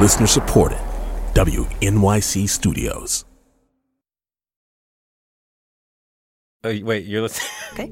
[0.00, 0.78] Listener supported.
[1.34, 3.24] WNYC Studios.
[6.64, 7.50] Oh, wait, you're listening.
[7.74, 7.90] Okay.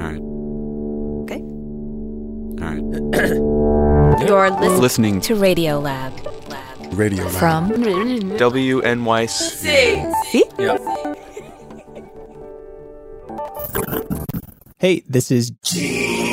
[0.00, 0.22] All right.
[1.24, 1.42] Okay.
[2.62, 2.82] All right.
[4.26, 6.12] You're listening, Listening to Radio Lab.
[6.94, 7.34] Radio Lab.
[7.34, 9.28] From WNYC.
[10.30, 10.44] See?
[10.58, 10.80] Yep.
[14.78, 16.23] Hey, this is G,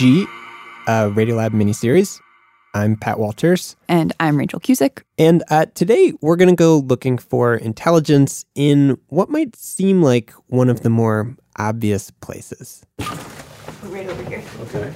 [0.00, 0.26] a
[1.10, 2.20] Radiolab miniseries.
[2.72, 5.02] I'm Pat Walters, And I'm Rachael Cusick.
[5.18, 10.30] and uh, today we're going to go looking for intelligence in what might seem like
[10.46, 12.84] one of the more obvious places.
[13.82, 14.44] Right over here.
[14.60, 14.92] Okay.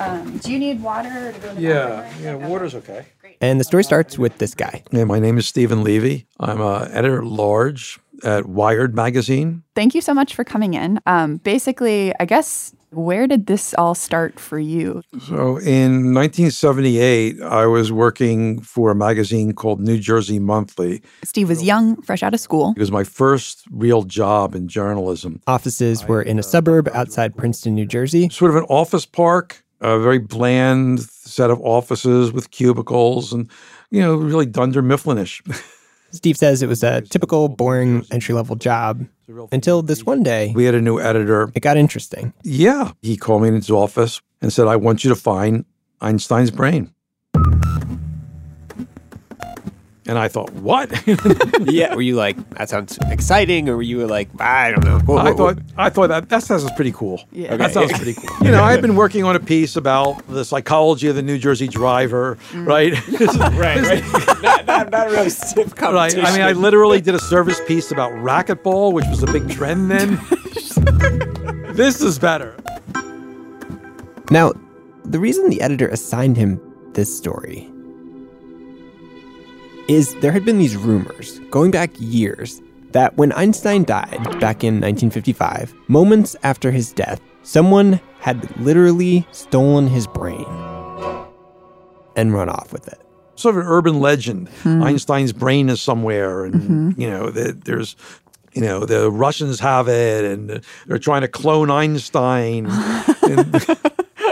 [0.00, 3.06] Um, do you need water to go to the Yeah, yeah, water's okay.
[3.20, 3.36] Great.
[3.40, 4.82] And the story starts with this guy.
[4.90, 6.26] Yeah, my name is Stephen Levy.
[6.40, 9.62] I'm uh, editor at large at Wired magazine.
[9.76, 10.98] Thank you so much for coming in.
[11.06, 15.02] Um, basically, I guess, where did this all start for you?
[15.26, 21.02] So in 1978, I was working for a magazine called New Jersey Monthly.
[21.24, 22.74] Steve was young, fresh out of school.
[22.76, 25.40] It was my first real job in journalism.
[25.46, 28.28] Offices were in a suburb outside Princeton, New Jersey.
[28.30, 33.50] Sort of an office park, a very bland set of offices with cubicles and,
[33.90, 35.40] you know, really Dunder Mifflinish.
[36.10, 39.06] Steve says it was a typical, boring entry level job
[39.52, 41.50] until this one day we had a new editor.
[41.54, 42.32] it got interesting.
[42.42, 42.92] Yeah.
[43.02, 45.64] He called me in his office and said, I want you to find
[46.00, 46.92] Einstein's brain.
[50.04, 50.90] And I thought, what?
[51.72, 53.68] yeah, were you like, that sounds exciting?
[53.68, 54.98] Or were you like, I don't know.
[54.98, 57.22] Whoa, I whoa, thought I thought that that sounds pretty cool.
[57.30, 57.56] Yeah.
[57.56, 58.44] That sounds pretty cool.
[58.44, 61.38] You know, I had been working on a piece about the psychology of the New
[61.38, 62.66] Jersey driver, mm.
[62.66, 62.92] right?
[63.56, 64.61] right, right.
[64.84, 66.16] not, not, not really stiff right.
[66.16, 69.90] I mean, I literally did a service piece about racquetball, which was a big trend
[69.90, 70.20] then.
[71.74, 72.56] this is better.
[74.30, 74.52] Now,
[75.04, 76.60] the reason the editor assigned him
[76.94, 77.68] this story
[79.88, 82.62] is there had been these rumors going back years
[82.92, 89.88] that when Einstein died back in 1955, moments after his death, someone had literally stolen
[89.88, 90.46] his brain
[92.16, 93.01] and run off with it.
[93.34, 94.48] Sort of an urban legend.
[94.62, 94.82] Hmm.
[94.82, 97.00] Einstein's brain is somewhere, and mm-hmm.
[97.00, 97.96] you know, the, there's.
[98.54, 102.66] You know, the Russians have it, and they're trying to clone Einstein.
[103.22, 103.64] And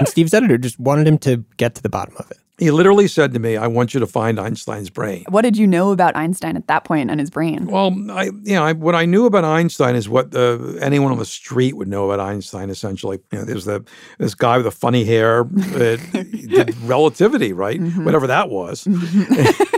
[0.00, 2.38] And Steve's editor just wanted him to get to the bottom of it.
[2.60, 5.66] He literally said to me, "I want you to find Einstein's brain." What did you
[5.66, 7.66] know about Einstein at that point and his brain?
[7.66, 11.18] Well, I you know I, what I knew about Einstein is what the anyone on
[11.18, 12.68] the street would know about Einstein.
[12.70, 13.84] Essentially, you know, there's the
[14.18, 16.00] this guy with the funny hair that
[16.48, 17.80] did relativity, right?
[17.80, 18.04] Mm-hmm.
[18.04, 19.76] Whatever that was, mm-hmm.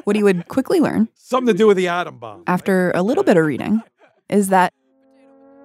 [0.04, 2.42] What he would quickly learn something to do with the atom bomb.
[2.46, 3.80] after a little bit of reading
[4.28, 4.72] is that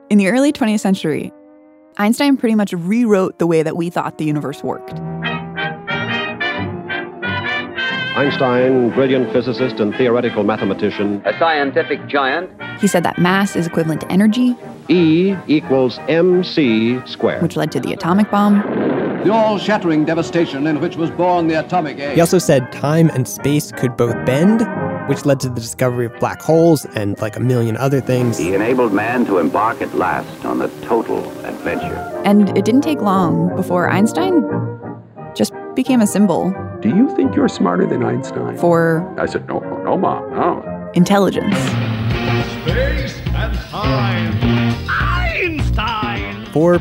[0.09, 1.31] in the early 20th century,
[1.97, 4.93] Einstein pretty much rewrote the way that we thought the universe worked.
[8.17, 11.21] Einstein, brilliant physicist and theoretical mathematician.
[11.23, 12.49] a scientific giant.
[12.81, 14.55] He said that mass is equivalent to energy,
[14.89, 17.43] E equals mc squared.
[17.43, 18.61] which led to the atomic bomb.
[19.23, 22.15] The all shattering devastation in which was born the atomic age.
[22.15, 24.61] He also said time and space could both bend,
[25.09, 28.39] which led to the discovery of black holes and like a million other things.
[28.39, 32.21] He enabled man to embark at last on a total adventure.
[32.25, 34.41] And it didn't take long before Einstein
[35.35, 36.51] just became a symbol
[36.87, 38.57] Do you think you're smarter than Einstein?
[38.57, 40.89] for I said, no, no, no, Mom, no.
[40.93, 41.53] intelligence.
[42.63, 44.33] Space and time.
[44.87, 46.45] Einstein.
[46.53, 46.79] For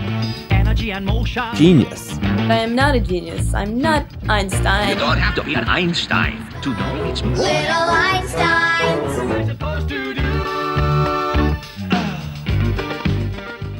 [0.50, 1.52] Energy and motion.
[1.56, 2.18] genius.
[2.22, 3.52] I am not a genius.
[3.52, 4.90] I'm not Einstein.
[4.90, 7.34] You don't have to be an Einstein to know it's more.
[7.34, 9.46] Little Einsteins.
[9.50, 10.22] supposed to do.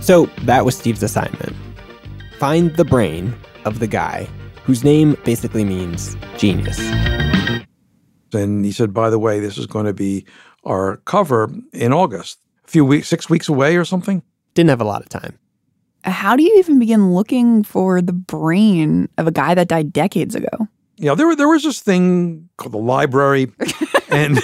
[0.03, 1.55] So that was Steve's assignment.
[2.41, 3.33] Find the brain
[3.65, 4.29] of the guy
[4.67, 6.79] whose name basically means genius.
[8.33, 10.27] And he said, by the way, this is going to be
[10.65, 14.23] our cover in August, a few weeks, six weeks away or something.
[14.55, 15.39] Didn't have a lot of time.
[16.05, 20.35] How do you even begin looking for the brain of a guy that died decades
[20.35, 20.69] ago?
[20.97, 23.53] You know, there there was this thing called the library,
[24.09, 24.39] and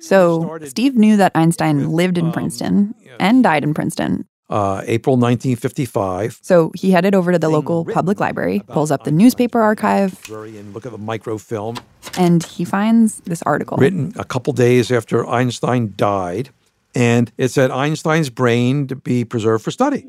[0.00, 4.26] So Steve knew that Einstein lived in um, Princeton and died in Princeton.
[4.50, 6.40] Uh, April 1955.
[6.42, 10.74] So he headed over to the local public library, pulls up the newspaper archive, And
[10.74, 11.76] look at the microfilm
[12.18, 13.78] and he finds this article.
[13.78, 16.50] written a couple days after Einstein died,
[16.94, 20.04] and it said Einstein's brain to be preserved for study.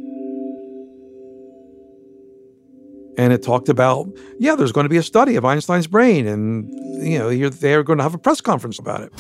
[3.18, 4.10] And it talked about,
[4.40, 6.74] yeah, there's going to be a study of Einstein's brain, and
[7.06, 9.14] you know, you're, they're going to have a press conference about it.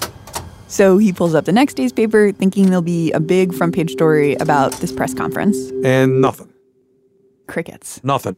[0.71, 3.91] So he pulls up the next day's paper, thinking there'll be a big front page
[3.91, 5.57] story about this press conference.
[5.83, 6.51] And nothing,
[7.47, 8.01] Crickets.
[8.05, 8.37] nothing.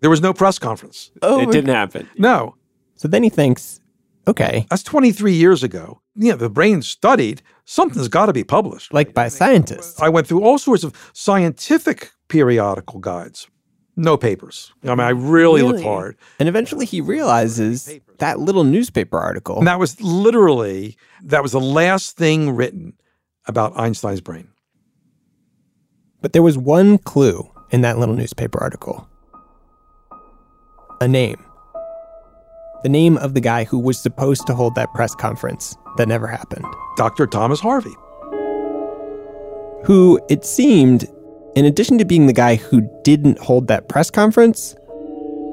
[0.00, 1.10] There was no press conference.
[1.20, 2.08] Oh, It didn't happen.
[2.16, 2.54] No,
[2.96, 3.80] So then he thinks,
[4.26, 6.00] okay, that's 23 years ago.
[6.14, 7.42] Yeah, the brain studied.
[7.66, 8.94] Something's got to be published.
[8.94, 10.00] like by scientists.
[10.00, 13.48] I went through all sorts of scientific periodical guides.
[13.96, 14.72] No papers.
[14.84, 16.16] I mean, I really, looked hard.
[16.38, 19.58] And eventually he realizes that little newspaper article.
[19.58, 22.92] And that was literally, that was the last thing written
[23.46, 24.48] about Einstein's brain.
[26.20, 29.08] But there was one clue in that little newspaper article
[31.00, 31.42] a name.
[32.82, 36.26] The name of the guy who was supposed to hold that press conference that never
[36.26, 36.64] happened.
[36.96, 37.26] Dr.
[37.26, 37.94] Thomas Harvey.
[39.84, 41.06] Who, it seemed,
[41.56, 44.76] in addition to being the guy who didn't hold that press conference,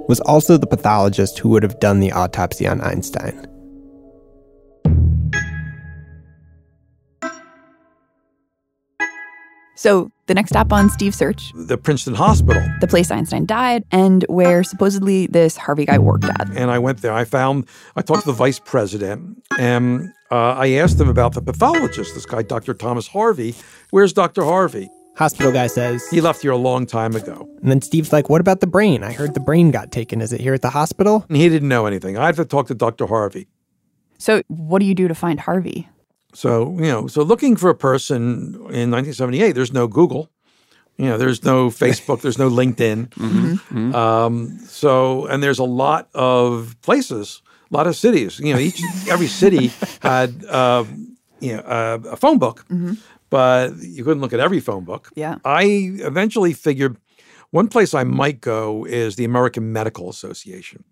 [0.10, 3.48] was also the pathologist who would have done the autopsy on Einstein.
[9.76, 12.62] So the next stop on Steve's search, The Princeton Hospital.
[12.80, 16.50] the place Einstein died, and where supposedly this Harvey guy worked at.
[16.56, 17.14] And I went there.
[17.14, 21.42] I found, I talked to the vice president, and uh, I asked him about the
[21.42, 22.74] pathologist, this guy, Dr.
[22.74, 23.56] Thomas Harvey.
[23.90, 24.44] Where's Dr.
[24.44, 24.90] Harvey?
[25.15, 27.48] Hospital guy says, He left here a long time ago.
[27.62, 29.04] and then Steve's like, What about the brain?
[29.04, 30.21] I heard the brain got taken.
[30.21, 31.25] Is it here at the hospital?
[31.30, 32.18] And he didn't know anything.
[32.18, 33.06] I have to talk to Dr.
[33.07, 33.48] Harvey.
[34.18, 35.88] So what do you do to find Harvey?
[36.33, 40.30] So, you know, so looking for a person in 1978, there's no Google.
[40.98, 43.94] You know, there's no Facebook, there's no LinkedIn.
[43.94, 48.39] Um, so, and there's a lot of places, a lot of cities.
[48.39, 49.71] You know, each every city
[50.01, 50.86] had uh,
[51.39, 52.65] you know uh, a phone book,
[53.34, 55.10] but you couldn't look at every phone book.
[55.16, 55.40] Yeah.
[55.44, 55.64] I
[56.02, 56.98] eventually figured
[57.50, 60.84] one place I might go is the American Medical Association.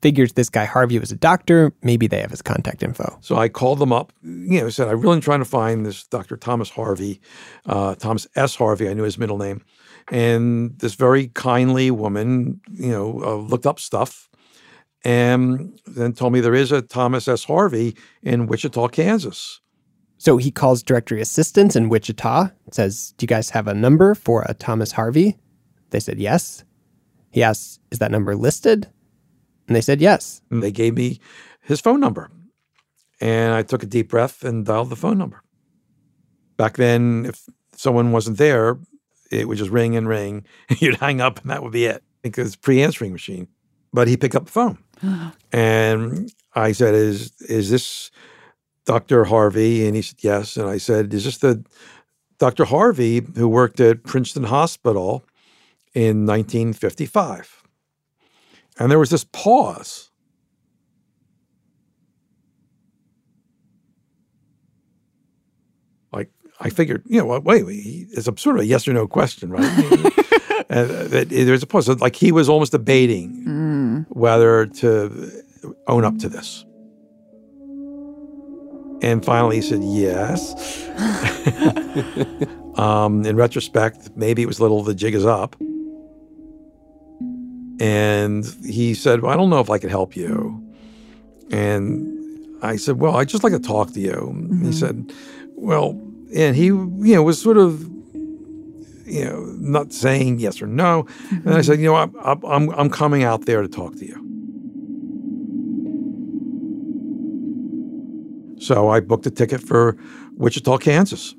[0.00, 1.72] Figures this guy Harvey was a doctor.
[1.82, 3.18] Maybe they have his contact info.
[3.20, 6.36] So I called them up, you know, said, I'm really trying to find this Dr.
[6.36, 7.20] Thomas Harvey,
[7.66, 8.54] uh, Thomas S.
[8.54, 9.64] Harvey, I knew his middle name.
[10.12, 14.30] And this very kindly woman, you know, uh, looked up stuff
[15.04, 17.42] and then told me there is a Thomas S.
[17.42, 19.60] Harvey in Wichita, Kansas.
[20.18, 24.44] So he calls directory assistance in Wichita, says, Do you guys have a number for
[24.48, 25.38] a Thomas Harvey?
[25.90, 26.64] They said yes.
[27.30, 28.88] He asks, Is that number listed?
[29.68, 30.42] And they said yes.
[30.50, 31.20] And they gave me
[31.62, 32.30] his phone number.
[33.20, 35.42] And I took a deep breath and dialed the phone number.
[36.56, 37.44] Back then, if
[37.76, 38.78] someone wasn't there,
[39.30, 40.44] it would just ring and ring.
[40.78, 43.46] You'd hang up and that would be it because pre answering machine.
[43.92, 44.78] But he picked up the phone.
[45.52, 48.10] and I said, Is is this
[48.88, 49.24] Dr.
[49.24, 49.86] Harvey?
[49.86, 50.56] And he said, Yes.
[50.56, 51.62] And I said, Is this the
[52.38, 52.64] Dr.
[52.64, 55.26] Harvey who worked at Princeton Hospital
[55.92, 57.62] in 1955?
[58.78, 60.10] And there was this pause.
[66.10, 67.38] Like I figured, you know.
[67.40, 69.62] Wait, wait, it's a sort of a yes or no question, right?
[70.70, 71.86] and uh, there's a pause.
[71.86, 75.44] So, like he was almost debating whether to
[75.86, 76.64] own up to this.
[79.02, 80.54] And finally, he said yes.
[82.78, 85.56] um, in retrospect, maybe it was a little the jig is up.
[87.80, 90.64] And he said, well, I don't know if I could help you.
[91.50, 92.18] And
[92.62, 94.48] I said, Well, I'd just like to talk to you.
[94.62, 95.12] He said,
[95.54, 96.00] Well,
[96.34, 97.82] and he, you know, was sort of,
[99.06, 101.06] you know, not saying yes or no.
[101.30, 104.27] And I said, You know, I'm, I'm, I'm coming out there to talk to you.
[108.60, 109.96] So I booked a ticket for
[110.36, 111.34] Wichita, Kansas.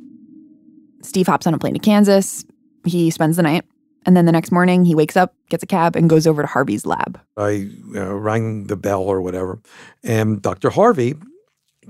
[1.02, 2.46] Steve hops on a plane to Kansas.
[2.86, 3.66] He spends the night.
[4.06, 6.48] And then the next morning, he wakes up, gets a cab, and goes over to
[6.48, 7.20] Harvey's lab.
[7.38, 9.60] I uh, rang the bell or whatever,
[10.04, 10.70] and Dr.
[10.70, 11.16] Harvey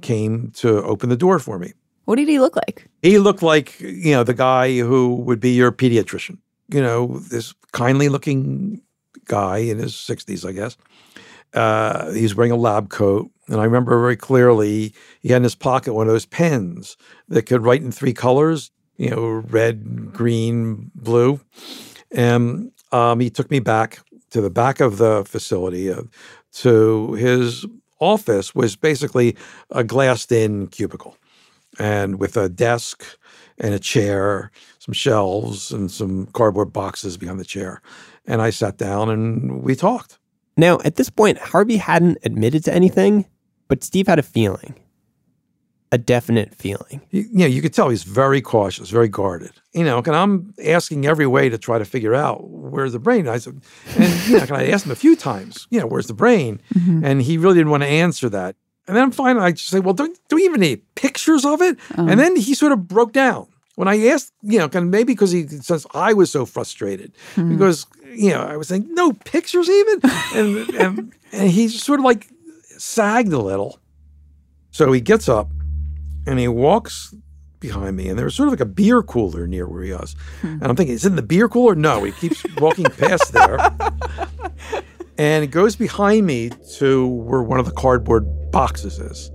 [0.02, 1.74] came to open the door for me.
[2.06, 2.88] What did he look like?
[3.04, 6.40] He looked like, you know, the guy who would be your pediatrician.
[6.70, 8.82] You know, this kindly looking
[9.26, 10.78] guy in his 60s, I guess.
[11.54, 13.30] Uh, he's wearing a lab coat.
[13.48, 16.98] And I remember very clearly he had in his pocket one of those pens
[17.30, 21.40] that could write in three colors, you know, red, green, blue.
[22.12, 24.00] And um, he took me back
[24.32, 26.04] to the back of the facility uh,
[26.54, 27.66] to his
[28.00, 29.36] office which was basically
[29.72, 31.18] a glassed in cubicle
[31.80, 33.04] and with a desk
[33.60, 37.82] and a chair, some shelves, and some cardboard boxes behind the chair.
[38.26, 40.19] And I sat down and we talked.
[40.60, 43.26] Now, at this point, Harvey hadn't admitted to anything,
[43.70, 44.76] but Steve had a feeling.
[45.92, 47.02] A definite feeling.
[47.10, 49.54] You, you know, you could tell he's very cautious, very guarded.
[49.74, 53.28] You know, and I'm asking every way to try to figure out where's the brain.
[53.28, 53.62] I said,
[53.98, 56.62] and you know, and I asked him a few times, you know, where's the brain?
[56.76, 57.06] Mm-hmm.
[57.06, 58.56] And he really didn't want to answer that.
[58.88, 61.80] And then finally, I just say, well, don't, do we even need pictures of it?
[61.98, 62.08] Oh.
[62.08, 63.48] And then he sort of broke down.
[63.76, 67.14] When I asked, you know, kind of maybe because he says I was so frustrated
[67.36, 67.50] hmm.
[67.50, 70.02] because, you know, I was saying, no pictures even?
[70.36, 72.28] and, and, and he sort of like
[72.78, 73.80] sagged a little.
[74.72, 75.52] So he gets up
[76.26, 77.14] and he walks
[77.60, 80.16] behind me, and there's sort of like a beer cooler near where he was.
[80.42, 80.48] Hmm.
[80.48, 81.76] And I'm thinking, is it in the beer cooler?
[81.76, 83.58] No, he keeps walking past there.
[85.20, 89.30] And he goes behind me to where one of the cardboard boxes is.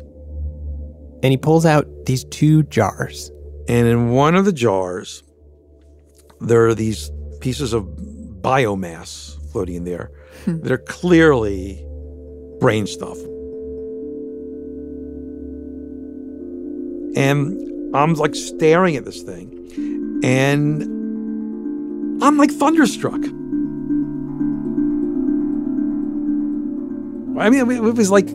[1.23, 3.31] And he pulls out these two jars.
[3.69, 5.23] And in one of the jars,
[6.41, 7.87] there are these pieces of
[8.45, 10.11] biomass floating in there
[10.45, 10.61] hmm.
[10.61, 11.85] that are clearly
[12.61, 13.17] brain stuff.
[17.17, 20.83] And I'm like staring at this thing, and
[22.23, 23.23] I'm like thunderstruck.
[27.37, 28.29] I mean, it was like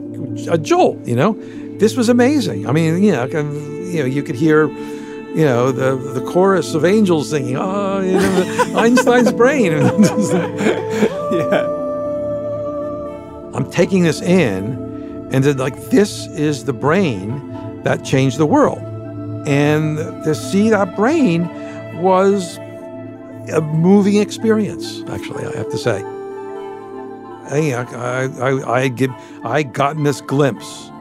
[0.50, 1.34] a jolt, you know.
[1.78, 2.68] This was amazing.
[2.68, 4.68] I mean, you know, you know, you could hear,
[5.39, 11.65] you know, the the chorus of angels singing, "Oh, you know, Einstein's brain." yeah.
[13.53, 18.79] I'm taking this in, and then like this is the brain that changed the world,
[19.48, 21.48] and to see that brain
[22.01, 22.58] was
[23.53, 25.03] a moving experience.
[25.08, 26.03] Actually, I have to say.
[27.51, 29.10] I, I, I, I, give,
[29.43, 30.91] I gotten this glimpse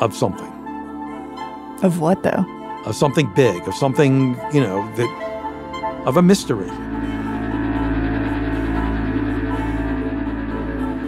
[0.00, 0.52] of something,
[1.82, 2.59] Of what though?
[2.86, 6.70] Of something big, of something, you know, that, of a mystery.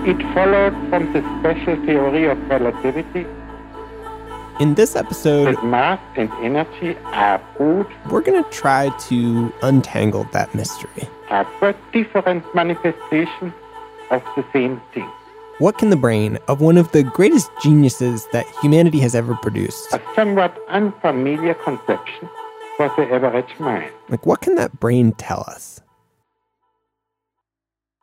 [0.05, 3.25] It followed from the special theory of relativity
[4.59, 10.25] In this episode, that mass and energy are both we're going to try to untangle
[10.33, 11.09] that mystery.
[11.31, 11.47] are
[11.93, 13.55] different manifestations
[14.11, 15.11] of the same thing.
[15.59, 19.93] What can the brain of one of the greatest geniuses that humanity has ever produced,
[19.93, 22.29] A somewhat unfamiliar conception
[22.77, 23.93] for the average mind.
[24.09, 25.81] like what can that brain tell us?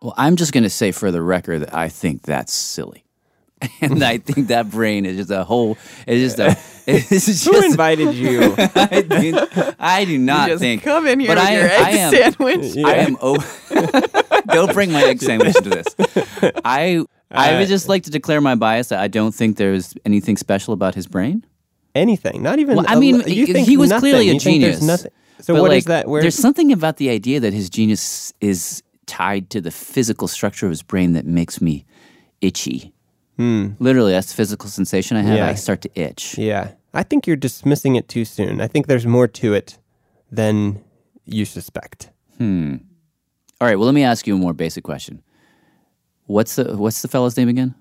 [0.01, 3.03] Well, I'm just going to say for the record that I think that's silly.
[3.81, 5.77] And I think that brain is just a whole.
[6.07, 6.57] It's just a.
[6.91, 8.55] It's just, Who invited you?
[8.57, 10.81] I, do, I do not just think.
[10.81, 12.77] come in here but with I, your am- I egg am, sandwich.
[12.83, 13.17] I am.
[13.21, 15.85] Oh, don't bring my egg sandwich to this.
[16.65, 17.03] I.
[17.31, 20.35] I Uh, would just like to declare my bias that I don't think there's anything
[20.37, 21.45] special about his brain.
[21.95, 22.75] Anything, not even.
[22.77, 24.01] Well, I a- mean, you he- think he was nothing.
[24.11, 24.81] clearly a You genius.
[24.81, 25.11] Nothing.
[25.41, 26.07] So But, what is like, that?
[26.07, 30.65] Where there's something about the idea that his genius is tied to the physical structure
[30.65, 31.85] of his brain that makes me
[32.41, 32.93] itchy.
[33.37, 35.29] Literally, that's the physical sensation I have.
[35.31, 35.37] Hmm.
[35.37, 35.47] Yeah.
[35.47, 36.37] I start to itch.
[36.37, 38.59] Yeah, I think you're dismissing it too soon.
[38.59, 39.77] I think there's more to it
[40.29, 40.81] than
[41.25, 42.09] you suspect.
[42.37, 42.75] Hmm.
[43.61, 43.77] All right.
[43.77, 45.21] Well, let me ask you a more basic question.
[46.29, 47.73] What's the What's the fellow's name again?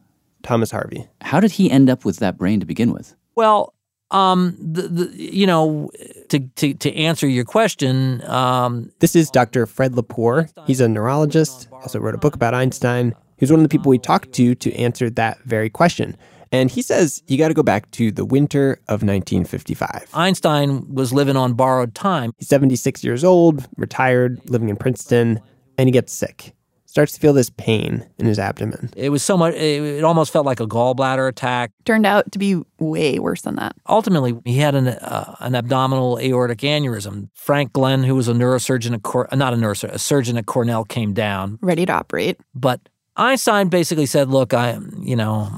[0.43, 1.07] Thomas Harvey.
[1.21, 3.15] How did he end up with that brain to begin with?
[3.35, 3.75] Well,
[4.11, 5.91] um, the, the you know,
[6.31, 9.67] to to to answer your question, um, This is Dr.
[9.67, 10.49] Fred Lepore.
[10.67, 13.15] He's a neurologist, also wrote a book about Einstein.
[13.37, 16.17] He was one of the people we talked to to answer that very question.
[16.51, 20.09] And he says you got to go back to the winter of 1955.
[20.15, 22.33] Einstein was living on borrowed time.
[22.39, 25.39] He's 76 years old, retired, living in Princeton,
[25.77, 26.55] and he gets sick.
[26.91, 28.89] Starts to feel this pain in his abdomen.
[28.97, 29.55] It was so much.
[29.55, 31.71] It, it almost felt like a gallbladder attack.
[31.85, 33.77] Turned out to be way worse than that.
[33.87, 37.29] Ultimately, he had an uh, an abdominal aortic aneurysm.
[37.35, 40.83] Frank Glenn, who was a neurosurgeon at Cor- not a neurosurgeon, a surgeon at Cornell,
[40.85, 41.59] came down.
[41.61, 42.41] Ready to operate.
[42.55, 42.81] But
[43.17, 45.51] Einstein basically said, "Look, I, you know,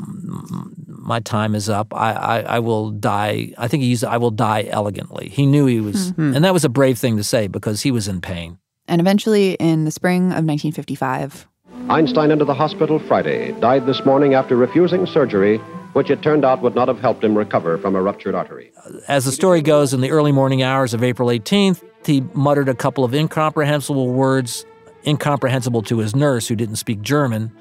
[0.89, 1.95] my time is up.
[1.95, 3.53] I, I, I will die.
[3.57, 5.29] I think he used, I will die elegantly.
[5.29, 6.35] He knew he was, Mhm.
[6.35, 8.59] and that was a brave thing to say because he was in pain.
[8.91, 11.47] And eventually, in the spring of 1955,
[11.89, 15.59] Einstein entered the hospital Friday, died this morning after refusing surgery,
[15.93, 18.73] which it turned out would not have helped him recover from a ruptured artery.
[19.07, 22.75] As the story goes, in the early morning hours of April 18th, he muttered a
[22.75, 24.67] couple of incomprehensible words,
[25.07, 27.53] incomprehensible to his nurse who didn't speak German.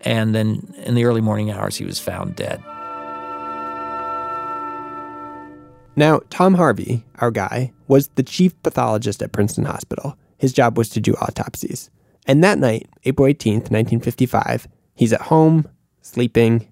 [0.00, 2.60] And then in the early morning hours, he was found dead.
[5.94, 10.18] Now, Tom Harvey, our guy, was the chief pathologist at Princeton Hospital.
[10.38, 11.90] His job was to do autopsies.
[12.26, 15.68] And that night, April 18th, 1955, he's at home,
[16.02, 16.68] sleeping,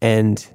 [0.00, 0.46] and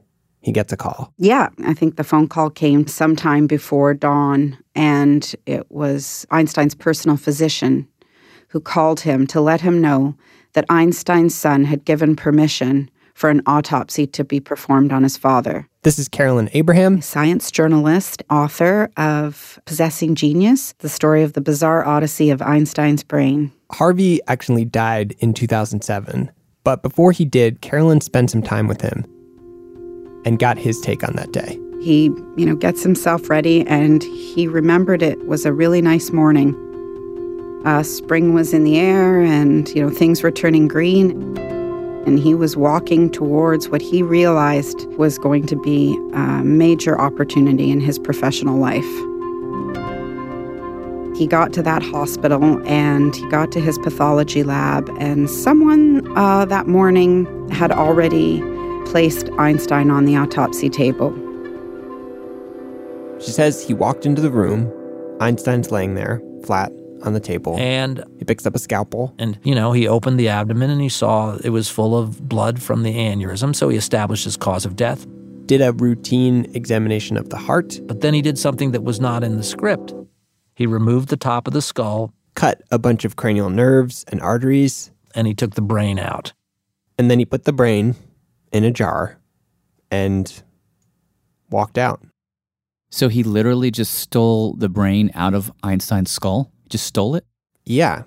[0.41, 1.13] he gets a call.
[1.17, 7.17] Yeah, I think the phone call came sometime before dawn, and it was Einstein's personal
[7.17, 7.87] physician
[8.49, 10.15] who called him to let him know
[10.53, 15.67] that Einstein's son had given permission for an autopsy to be performed on his father.
[15.83, 21.85] This is Carolyn Abraham, science journalist, author of Possessing Genius, the story of the bizarre
[21.85, 23.51] odyssey of Einstein's brain.
[23.71, 26.31] Harvey actually died in 2007,
[26.63, 29.05] but before he did, Carolyn spent some time with him
[30.25, 31.59] and got his take on that day.
[31.81, 32.05] He,
[32.37, 36.55] you know, gets himself ready and he remembered it was a really nice morning.
[37.65, 41.13] Uh, spring was in the air and, you know, things were turning green
[42.05, 47.71] and he was walking towards what he realized was going to be a major opportunity
[47.71, 48.83] in his professional life.
[51.17, 56.45] He got to that hospital and he got to his pathology lab, and someone uh,
[56.45, 58.41] that morning had already
[58.85, 61.13] placed Einstein on the autopsy table.
[63.19, 64.71] She says he walked into the room.
[65.21, 66.71] Einstein's laying there, flat,
[67.03, 67.55] on the table.
[67.57, 69.13] And he picks up a scalpel.
[69.19, 72.61] And, you know, he opened the abdomen and he saw it was full of blood
[72.61, 73.55] from the aneurysm.
[73.55, 75.05] So he established his cause of death.
[75.45, 77.79] Did a routine examination of the heart.
[77.83, 79.93] But then he did something that was not in the script.
[80.55, 84.91] He removed the top of the skull, cut a bunch of cranial nerves and arteries,
[85.15, 86.33] and he took the brain out.
[86.97, 87.95] And then he put the brain
[88.51, 89.17] in a jar
[89.91, 90.43] and
[91.49, 92.01] walked out.
[92.91, 96.52] So he literally just stole the brain out of Einstein's skull?
[96.69, 97.25] Just stole it?
[97.65, 98.03] Yeah.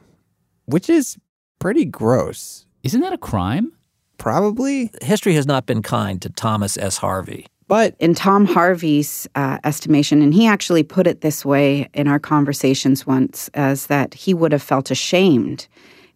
[0.66, 1.16] Which is
[1.58, 2.66] pretty gross.
[2.82, 3.72] Isn't that a crime?
[4.18, 4.90] Probably.
[5.02, 6.98] History has not been kind to Thomas S.
[6.98, 7.46] Harvey.
[7.68, 12.20] But in Tom Harvey's uh, estimation, and he actually put it this way in our
[12.20, 15.66] conversations once, as that he would have felt ashamed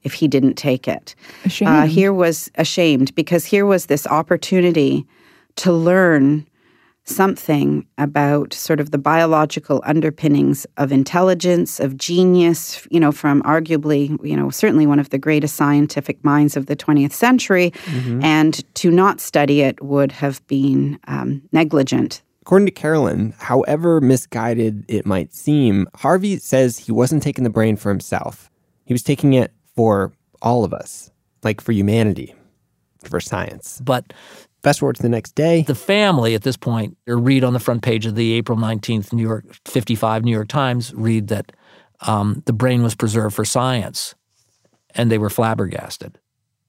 [0.05, 1.15] if he didn't take it.
[1.45, 1.71] Ashamed.
[1.71, 5.05] Uh, here was ashamed because here was this opportunity
[5.57, 6.47] to learn
[7.15, 14.17] something about sort of the biological underpinnings of intelligence, of genius, you know, from arguably,
[14.25, 17.71] you know, certainly one of the greatest scientific minds of the 20th century.
[17.71, 18.25] Mm-hmm.
[18.25, 22.23] And to not study it would have been um, negligent.
[22.43, 27.77] According to Carolyn, however misguided it might seem, Harvey says he wasn't taking the brain
[27.77, 28.51] for himself.
[28.85, 31.11] He was taking it for all of us,
[31.43, 32.35] like for humanity,
[33.05, 33.81] for science.
[33.85, 34.13] But
[34.63, 35.63] Fast forward to the next day.
[35.63, 39.23] The family at this point, read on the front page of the April 19th New
[39.23, 41.53] York 55 New York Times, read that
[42.07, 44.15] um, the brain was preserved for science.
[44.95, 46.19] And they were flabbergasted.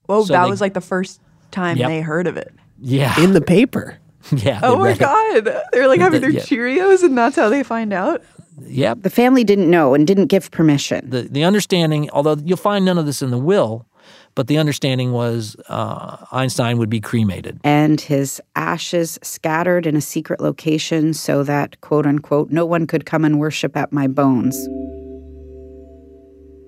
[0.06, 1.88] Whoa, So that they- was like the first time Yep.
[1.90, 2.54] they heard of it.
[2.80, 3.20] Yeah.
[3.20, 3.98] In the paper.
[4.32, 4.60] yeah.
[4.64, 5.00] Oh my read it.
[5.00, 5.64] god.
[5.72, 6.42] They're like having their Yeah.
[6.42, 8.22] Cheerios and that's how they find out.
[8.62, 9.02] Yep.
[9.02, 11.10] The family didn't know and didn't give permission.
[11.10, 13.88] The, the understanding, although you'll find none of this in the will,
[14.36, 17.60] but the understanding was uh, Einstein would be cremated.
[17.63, 23.06] and his ashes scattered in a secret location so that, quote unquote, no one could
[23.06, 24.56] come and worship at my bones.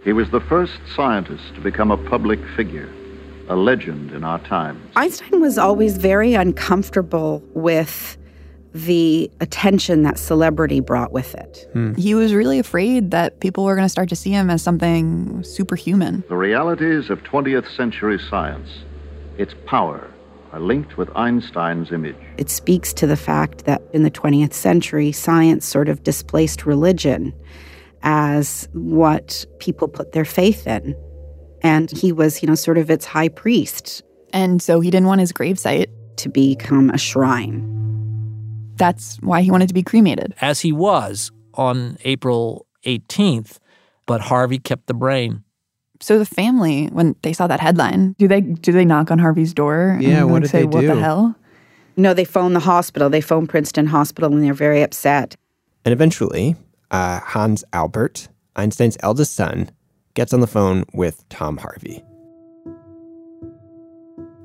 [0.03, 2.89] He was the first scientist to become a public figure,
[3.47, 4.81] a legend in our time.
[4.97, 8.17] Einstein was always very uncomfortable with
[8.73, 11.67] the attention that celebrity brought with it.
[11.73, 11.93] Hmm.
[11.93, 15.43] He was really afraid that people were going to start to see him as something
[15.43, 16.23] superhuman.
[16.27, 18.69] The realities of 20th century science,
[19.37, 20.09] its power,
[20.51, 22.15] are linked with Einstein's image.
[22.37, 27.33] It speaks to the fact that in the 20th century, science sort of displaced religion
[28.01, 30.95] as what people put their faith in.
[31.61, 34.03] And he was, you know, sort of its high priest.
[34.31, 37.82] And so he didn't want his gravesite to become a shrine.
[38.75, 40.33] That's why he wanted to be cremated.
[40.41, 43.59] As he was on April 18th,
[44.05, 45.43] but Harvey kept the brain.
[45.99, 49.53] So the family, when they saw that headline, do they do they knock on Harvey's
[49.53, 49.97] door?
[50.01, 51.35] Yeah, and what like, did say, they What the do?" hell?
[51.95, 53.09] No, they phone the hospital.
[53.09, 55.35] They phone Princeton Hospital and they're very upset.
[55.85, 56.55] And eventually,
[56.91, 59.69] uh, Hans Albert, Einstein's eldest son,
[60.15, 62.03] gets on the phone with Tom Harvey.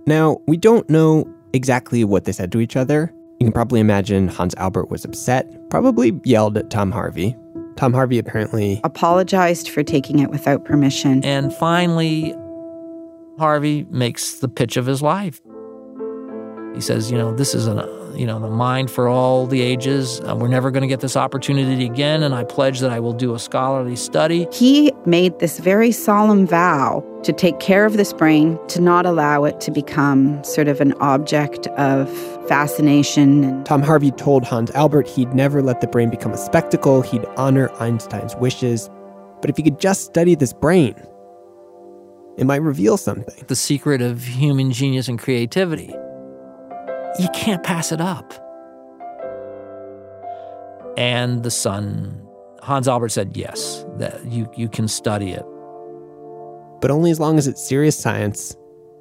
[0.07, 3.13] Now, we don't know exactly what they said to each other.
[3.41, 7.37] You can probably imagine Hans Albert was upset, probably yelled at Tom Harvey.
[7.77, 11.25] Tom Harvey apparently Apologized for taking it without permission.
[11.25, 12.35] And finally,
[13.39, 15.41] Harvey makes the pitch of his life.
[16.75, 17.87] He says, you know, this is a
[18.19, 20.21] you know the mind for all the ages.
[20.21, 23.13] Uh, we're never going to get this opportunity again, and I pledge that I will
[23.13, 24.49] do a scholarly study.
[24.53, 29.45] He made this very solemn vow to take care of this brain, to not allow
[29.45, 32.09] it to become sort of an object of
[32.49, 37.03] fascination and Tom Harvey told Hans Albert he'd never let the brain become a spectacle,
[37.03, 38.89] he'd honor Einstein's wishes.
[39.41, 40.95] But if he could just study this brain,
[42.39, 43.45] It might reveal something.
[43.49, 45.93] The secret of human genius and creativity.
[47.19, 48.35] You can't pass it up.
[50.97, 52.21] And the son,
[52.63, 55.45] Hans Albert said, yes, that you, you can study it.
[56.81, 58.57] But only as long as it's serious science,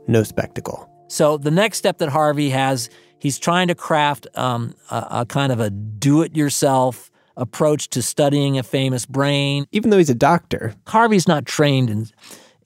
[0.07, 0.89] no spectacle.
[1.09, 2.89] So the next step that Harvey has,
[3.19, 8.63] he's trying to craft um, a, a kind of a do-it-yourself approach to studying a
[8.63, 9.67] famous brain.
[9.71, 12.07] Even though he's a doctor, Harvey's not trained in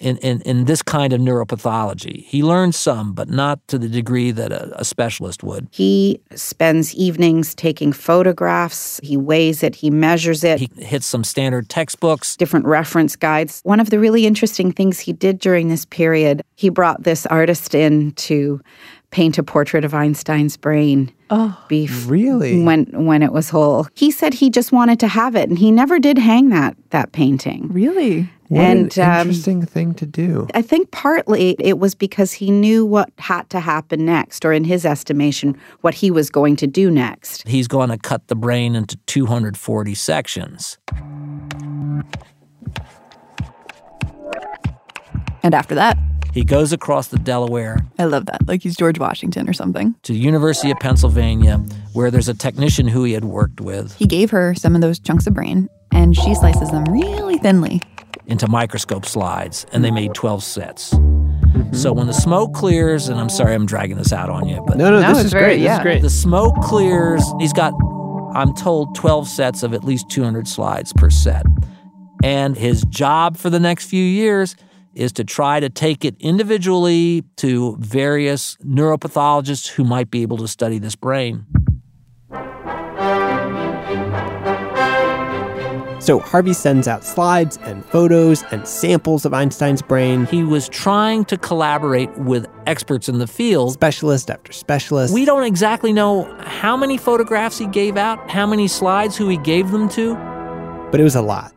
[0.01, 2.25] in, in, in this kind of neuropathology.
[2.25, 5.67] He learned some, but not to the degree that a, a, specialist would.
[5.71, 8.99] He spends evenings taking photographs.
[9.03, 10.59] He weighs it, he measures it.
[10.59, 13.61] He hits some standard textbooks, different reference guides.
[13.63, 17.75] One of the really interesting things he did during this period, he brought this artist
[17.75, 18.59] in to
[19.11, 21.13] paint a portrait of Einstein's brain.
[21.29, 22.09] Oh, beef.
[22.09, 22.63] Really?
[22.63, 25.71] When when it was whole, he said he just wanted to have it, and he
[25.71, 27.67] never did hang that that painting.
[27.71, 28.29] Really?
[28.51, 30.45] What and an um, interesting thing to do.
[30.53, 34.65] I think partly it was because he knew what had to happen next, or in
[34.65, 37.47] his estimation, what he was going to do next.
[37.47, 40.77] He's going to cut the brain into 240 sections.
[45.43, 45.97] And after that,
[46.33, 47.77] he goes across the Delaware.
[47.97, 48.45] I love that.
[48.49, 49.95] Like he's George Washington or something.
[50.03, 51.59] To the University of Pennsylvania,
[51.93, 53.95] where there's a technician who he had worked with.
[53.95, 57.81] He gave her some of those chunks of brain, and she slices them really thinly
[58.31, 60.95] into microscope slides, and they made 12 sets.
[61.73, 64.77] So when the smoke clears, and I'm sorry I'm dragging this out on you, but
[64.77, 65.59] no, no, no this is very, great.
[65.59, 65.69] Yeah.
[65.69, 66.01] This is great.
[66.01, 67.23] The smoke clears.
[67.39, 67.73] He's got,
[68.33, 71.45] I'm told, 12 sets of at least 200 slides per set.
[72.23, 74.55] And his job for the next few years
[74.93, 80.47] is to try to take it individually to various neuropathologists who might be able to
[80.47, 81.45] study this brain.
[86.01, 90.25] So Harvey sends out slides and photos and samples of Einstein's brain.
[90.25, 95.13] He was trying to collaborate with experts in the field, specialist after specialist.
[95.13, 99.37] We don't exactly know how many photographs he gave out, how many slides, who he
[99.37, 100.15] gave them to.
[100.89, 101.53] But it was a lot.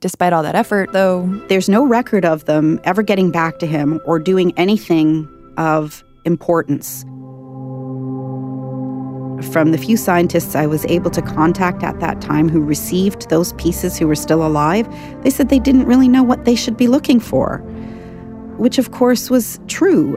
[0.00, 3.98] Despite all that effort, though, there's no record of them ever getting back to him
[4.04, 7.06] or doing anything of importance
[9.42, 13.52] from the few scientists I was able to contact at that time who received those
[13.54, 14.88] pieces who were still alive,
[15.22, 17.58] they said they didn't really know what they should be looking for,
[18.56, 20.16] which of course was true.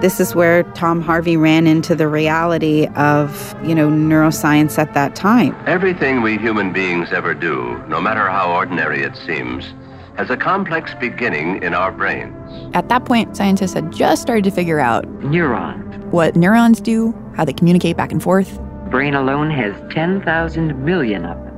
[0.00, 5.14] This is where Tom Harvey ran into the reality of, you know, neuroscience at that
[5.14, 5.56] time.
[5.66, 9.72] Everything we human beings ever do, no matter how ordinary it seems,
[10.16, 12.34] has a complex beginning in our brains.
[12.74, 15.96] At that point, scientists had just started to figure out neurons.
[16.12, 18.60] What neurons do, how they communicate back and forth.
[18.90, 21.54] Brain alone has 10,000 million of them.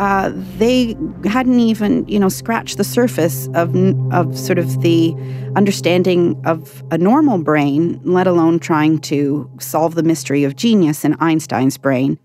[0.00, 3.76] Uh, they hadn't even, you know, scratched the surface of
[4.12, 5.14] of sort of the
[5.54, 11.14] understanding of a normal brain, let alone trying to solve the mystery of genius in
[11.20, 12.18] Einstein's brain.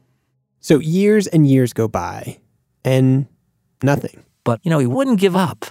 [0.62, 2.40] So years and years go by,
[2.84, 3.28] and
[3.84, 4.26] nothing.
[4.50, 5.64] But you know, he wouldn't give up.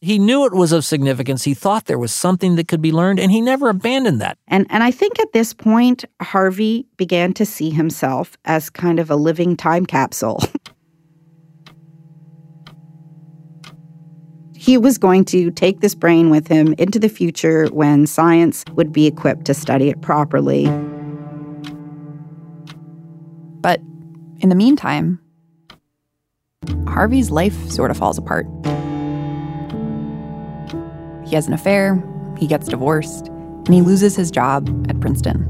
[0.00, 1.42] He knew it was of significance.
[1.42, 4.38] He thought there was something that could be learned, and he never abandoned that.
[4.46, 9.10] And and I think at this point, Harvey began to see himself as kind of
[9.10, 10.40] a living time capsule.
[14.54, 18.92] he was going to take this brain with him into the future when science would
[18.92, 20.66] be equipped to study it properly.
[23.60, 23.80] But
[24.38, 25.18] in the meantime,
[26.86, 28.46] Harvey's life sort of falls apart.
[31.26, 32.02] He has an affair,
[32.38, 35.42] he gets divorced, and he loses his job at Princeton.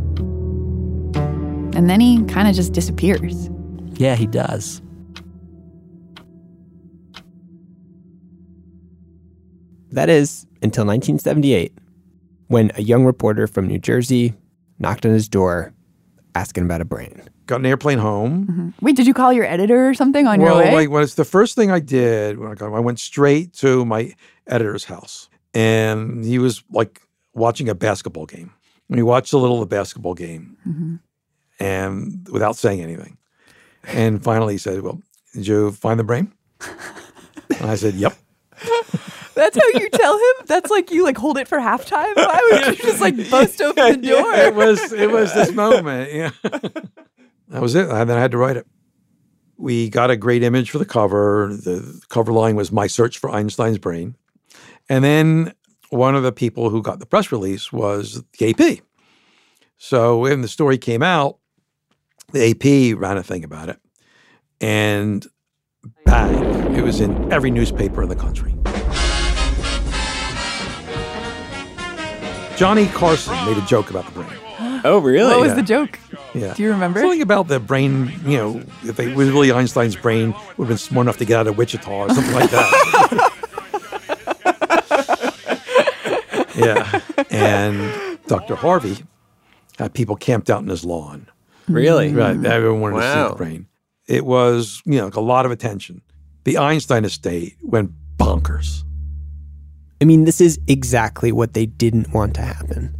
[1.74, 3.50] And then he kind of just disappears.
[3.94, 4.80] Yeah, he does.
[9.90, 11.76] That is until 1978,
[12.46, 14.34] when a young reporter from New Jersey
[14.78, 15.73] knocked on his door
[16.34, 17.22] asking about a brain.
[17.46, 18.46] Got an airplane home.
[18.46, 18.84] Mm-hmm.
[18.84, 20.86] Wait, did you call your editor or something on well, your way?
[20.86, 22.72] Well, well, it's the first thing I did when I got.
[22.72, 24.14] I went straight to my
[24.46, 27.02] editor's house, and he was like
[27.34, 28.52] watching a basketball game.
[28.88, 30.96] And he watched a little of the basketball game, mm-hmm.
[31.58, 33.16] and without saying anything,
[33.84, 35.00] and finally he said, "Well,
[35.32, 38.14] did you find the brain?" and I said, "Yep."
[39.34, 40.46] That's how you tell him.
[40.46, 42.14] That's like you like hold it for halftime.
[42.14, 44.32] Why would you just like bust open the door?
[44.32, 46.12] It was it was this moment.
[46.12, 46.30] Yeah,
[47.48, 47.88] that was it.
[47.88, 48.66] And then I had to write it.
[49.56, 51.48] We got a great image for the cover.
[51.52, 54.16] The cover line was "My Search for Einstein's Brain,"
[54.88, 55.52] and then
[55.90, 58.84] one of the people who got the press release was the AP.
[59.76, 61.38] So when the story came out,
[62.32, 63.80] the AP ran a thing about it,
[64.60, 65.26] and
[66.04, 66.74] bang.
[66.76, 68.54] It was in every newspaper in the country.
[72.56, 74.30] Johnny Carson made a joke about the brain.
[74.86, 75.30] Oh, really?
[75.32, 75.54] What was Yeah.
[75.54, 75.98] the joke?
[76.34, 76.52] Yeah.
[76.52, 77.00] Do you remember?
[77.00, 80.76] Something about the brain, you know, if it was really Einstein's brain, would have been
[80.76, 83.30] smart enough to get out of Wichita or something like that.
[86.54, 87.00] yeah.
[87.30, 88.54] And Dr.
[88.56, 88.98] Harvey
[89.78, 91.28] had people camped out in his lawn.
[91.66, 92.12] Really?
[92.12, 92.36] Right.
[92.44, 93.66] Everyone wanted to see the brain.
[94.06, 96.02] It was, you know, like a lot of attention.
[96.44, 98.84] The Einstein estate went bonkers.
[100.00, 102.94] I mean, this is exactly what they didn't want to happen.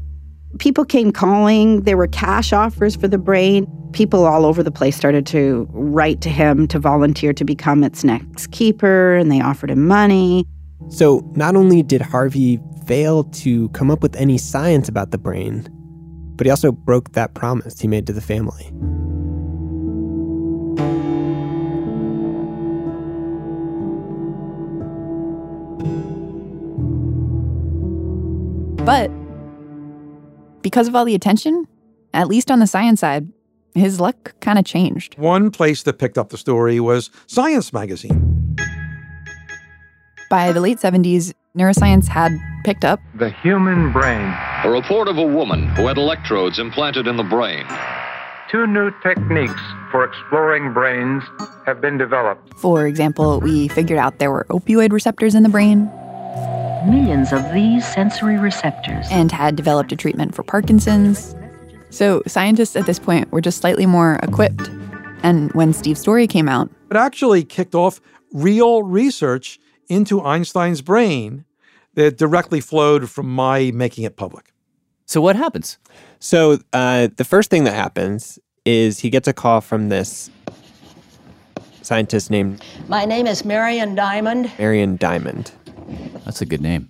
[0.59, 1.83] People came calling.
[1.83, 3.67] There were cash offers for the brain.
[3.93, 8.05] People all over the place started to write to him to volunteer to become its
[8.05, 10.47] next keeper, and they offered him money.
[10.89, 15.69] So, not only did Harvey fail to come up with any science about the brain,
[16.37, 18.73] but he also broke that promise he made to the family.
[28.85, 29.11] But
[30.61, 31.67] because of all the attention,
[32.13, 33.33] at least on the science side,
[33.75, 35.17] his luck kind of changed.
[35.17, 38.57] One place that picked up the story was Science magazine.
[40.29, 43.01] By the late 70s, neuroscience had picked up.
[43.19, 44.35] The human brain.
[44.65, 47.65] A report of a woman who had electrodes implanted in the brain.
[48.51, 51.23] Two new techniques for exploring brains
[51.65, 52.53] have been developed.
[52.59, 55.91] For example, we figured out there were opioid receptors in the brain
[56.87, 59.07] Millions of these sensory receptors.
[59.11, 61.35] and had developed a treatment for Parkinson's.
[61.91, 64.69] So scientists at this point were just slightly more equipped.
[65.23, 68.01] And when Steve's story came out, It actually kicked off
[68.33, 71.45] real research into Einstein's brain
[71.95, 74.53] that directly flowed from my making it public.
[75.07, 75.79] So what happens?
[76.19, 80.31] So, uh, the first thing that happens is he gets a call from this
[81.83, 84.51] scientist named My name is Marion Diamond.
[84.59, 85.53] Marion Diamond.
[86.25, 86.89] That's a good name.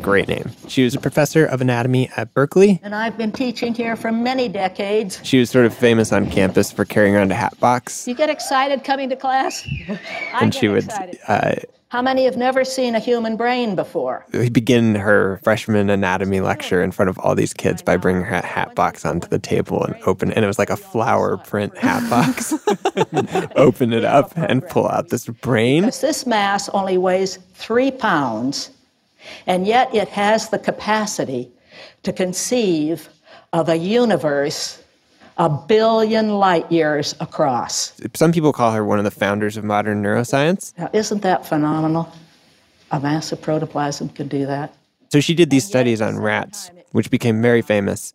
[0.00, 0.50] Great name.
[0.68, 2.80] She was a professor of anatomy at Berkeley.
[2.82, 5.20] And I've been teaching here for many decades.
[5.22, 8.08] She was sort of famous on campus for carrying around a hat box.
[8.08, 9.66] You get excited coming to class?
[9.88, 9.98] I
[10.40, 10.88] and she would
[11.28, 11.54] uh,
[11.88, 14.24] How many have never seen a human brain before?
[14.32, 18.40] We begin her freshman anatomy lecture in front of all these kids by bringing her
[18.40, 22.08] hat box onto the table and open and it was like a flower print hat
[22.10, 22.54] box
[23.56, 28.70] open it up and pull out this brain Because this mass only weighs three pounds,
[29.46, 31.50] and yet it has the capacity
[32.02, 33.08] to conceive
[33.52, 34.82] of a universe
[35.38, 37.94] a billion light years across.
[38.14, 42.12] some people call her one of the founders of modern neuroscience Now, isn't that phenomenal?
[42.90, 44.74] A mass of protoplasm could do that.
[45.10, 48.12] so she did these studies on rats which became very famous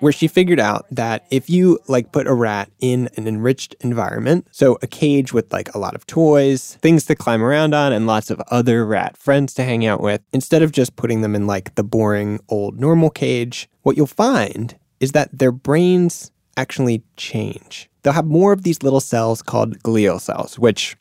[0.00, 4.46] where she figured out that if you like put a rat in an enriched environment,
[4.50, 8.06] so a cage with like a lot of toys, things to climb around on, and
[8.06, 11.46] lots of other rat friends to hang out with, instead of just putting them in
[11.46, 17.88] like the boring old normal cage, what you'll find is that their brains actually change.
[18.02, 20.96] They'll have more of these little cells called glial cells, which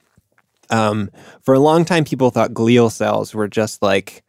[0.69, 1.09] um,
[1.41, 4.23] for a long time people thought glial cells were just like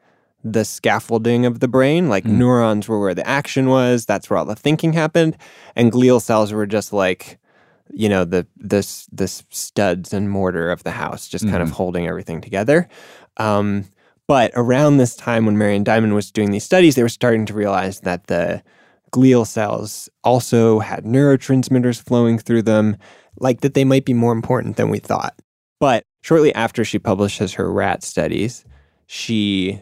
[0.44, 2.08] the scaffolding of the brain.
[2.08, 4.06] Like neurons were where the action was.
[4.06, 5.36] That's where all the thinking happened.
[5.76, 7.38] And glial cells were just like,
[7.92, 11.72] you know, the this this studs and mortar of the house, just kind of Mhm.
[11.72, 12.88] holding everything together.
[13.38, 13.84] Um,
[14.26, 17.54] but around this time when Marion Diamond was doing these studies, they were starting to
[17.54, 18.62] realize that the
[19.10, 22.96] glial cells also had neurotransmitters flowing through them,
[23.40, 25.34] like that they might be more important than we thought.
[25.80, 28.64] But shortly after she publishes her rat studies,
[29.06, 29.80] she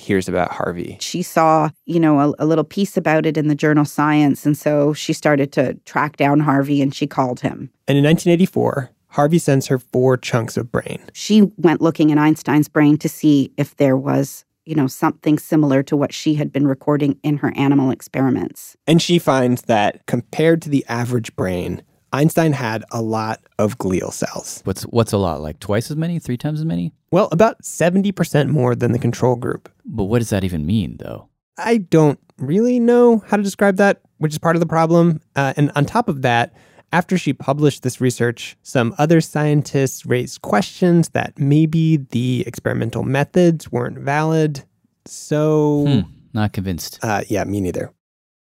[0.00, 0.96] hears about Harvey.
[1.00, 4.44] She saw, you know, a, a little piece about it in the journal Science.
[4.44, 7.70] And so she started to track down Harvey and she called him.
[7.86, 11.00] And in 1984, Harvey sends her four chunks of brain.
[11.12, 15.82] She went looking in Einstein's brain to see if there was, you know, something similar
[15.84, 18.76] to what she had been recording in her animal experiments.
[18.86, 21.82] And she finds that compared to the average brain,
[22.12, 24.60] Einstein had a lot of glial cells.
[24.64, 25.40] What's what's a lot?
[25.40, 26.92] Like twice as many, three times as many?
[27.12, 29.68] Well, about 70% more than the control group.
[29.84, 31.28] But what does that even mean, though?
[31.58, 35.20] I don't really know how to describe that, which is part of the problem.
[35.36, 36.54] Uh, and on top of that,
[36.92, 43.70] after she published this research, some other scientists raised questions that maybe the experimental methods
[43.70, 44.64] weren't valid.
[45.06, 46.00] So, Hmm,
[46.32, 46.98] not convinced.
[47.02, 47.92] uh, yeah, me neither.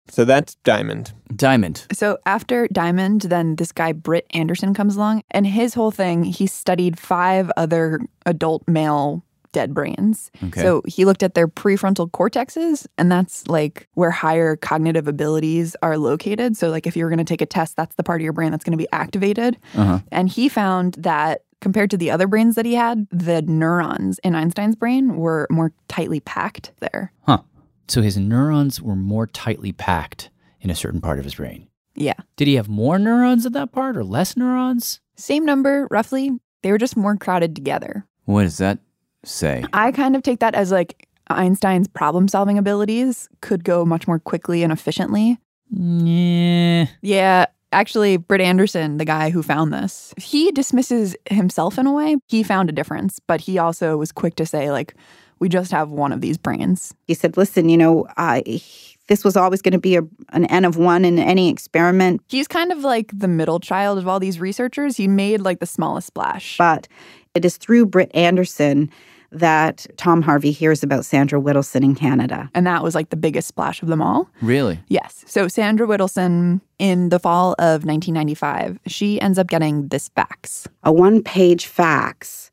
[0.09, 1.13] So that's Diamond.
[1.35, 1.85] Diamond.
[1.93, 6.47] So after Diamond, then this guy Britt Anderson comes along, and his whole thing, he
[6.47, 10.29] studied five other adult male dead brains.
[10.43, 10.61] Okay.
[10.61, 15.97] So he looked at their prefrontal cortexes, and that's like where higher cognitive abilities are
[15.97, 16.57] located.
[16.57, 18.33] So like if you were going to take a test, that's the part of your
[18.33, 19.57] brain that's going to be activated.
[19.73, 19.99] Uh-huh.
[20.11, 24.35] And he found that Compared to the other brains that he had, the neurons in
[24.35, 27.11] Einstein's brain were more tightly packed there.
[27.25, 27.39] Huh.
[27.87, 31.67] So his neurons were more tightly packed in a certain part of his brain.
[31.95, 32.15] Yeah.
[32.35, 34.99] Did he have more neurons in that part or less neurons?
[35.15, 36.31] Same number, roughly.
[36.61, 38.05] They were just more crowded together.
[38.25, 38.79] What does that
[39.23, 39.65] say?
[39.73, 44.19] I kind of take that as like Einstein's problem solving abilities could go much more
[44.19, 45.39] quickly and efficiently.
[45.69, 46.87] Yeah.
[47.01, 47.45] Yeah.
[47.73, 52.15] Actually, Britt Anderson, the guy who found this, he dismisses himself in a way.
[52.27, 54.95] He found a difference, but he also was quick to say, like,
[55.39, 56.93] we just have one of these brains.
[57.07, 58.61] He said, listen, you know, I,
[59.07, 62.21] this was always going to be a, an N of one in any experiment.
[62.27, 64.97] He's kind of like the middle child of all these researchers.
[64.97, 66.57] He made like the smallest splash.
[66.57, 66.87] But
[67.33, 68.89] it is through Britt Anderson
[69.31, 72.49] that Tom Harvey hears about Sandra Witelson in Canada.
[72.53, 74.29] And that was like the biggest splash of them all.
[74.41, 74.79] Really?
[74.87, 75.23] Yes.
[75.27, 80.67] So Sandra Witelson, in the fall of 1995, she ends up getting this fax.
[80.83, 82.46] A one page fax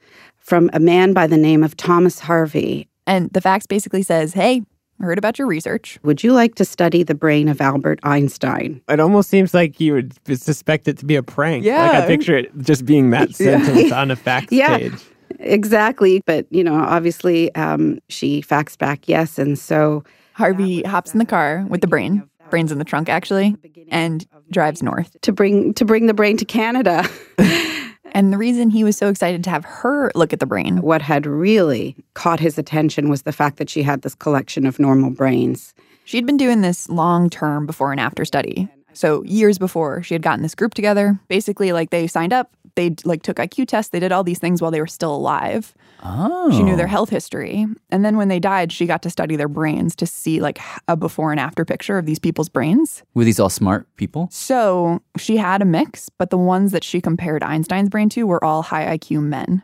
[0.45, 2.87] from a man by the name of Thomas Harvey.
[3.07, 4.63] And the fax basically says, hey,
[5.01, 5.99] heard about your research.
[6.05, 8.81] Would you like to study the brain of Albert Einstein?
[8.89, 11.65] It almost seems like you would suspect it to be a prank.
[11.65, 11.83] Yeah.
[11.83, 14.79] Like I picture it just being that sentence on a fax Yeah.
[14.79, 14.93] page.
[15.41, 16.23] Exactly.
[16.27, 19.39] But, you know, obviously um, she faxed back yes.
[19.39, 20.05] And so
[20.35, 23.57] Harvey hops in the car with the brain, brain's in the trunk actually,
[23.89, 25.17] and drives north.
[25.23, 27.05] to bring to bring the brain to Canada.
[28.15, 31.03] And the reason he was so excited to have her look at the brain, what
[31.03, 35.11] had really caught his attention was the fact that she had this collection of normal
[35.11, 35.75] brains.
[36.05, 38.69] she'd been doing this long term before and after study.
[38.93, 41.19] So years before, she had gotten this group together.
[41.27, 44.61] Basically, like they signed up, they like took IQ tests, they did all these things
[44.61, 45.75] while they were still alive.
[46.03, 46.51] Oh.
[46.51, 47.67] She knew their health history.
[47.91, 50.59] And then when they died, she got to study their brains to see like
[50.89, 53.03] a before and after picture of these people's brains.
[53.15, 54.29] Were these all smart people?
[54.31, 58.43] So she had a mix, but the ones that she compared Einstein's brain to were
[58.45, 59.63] all high IQ men.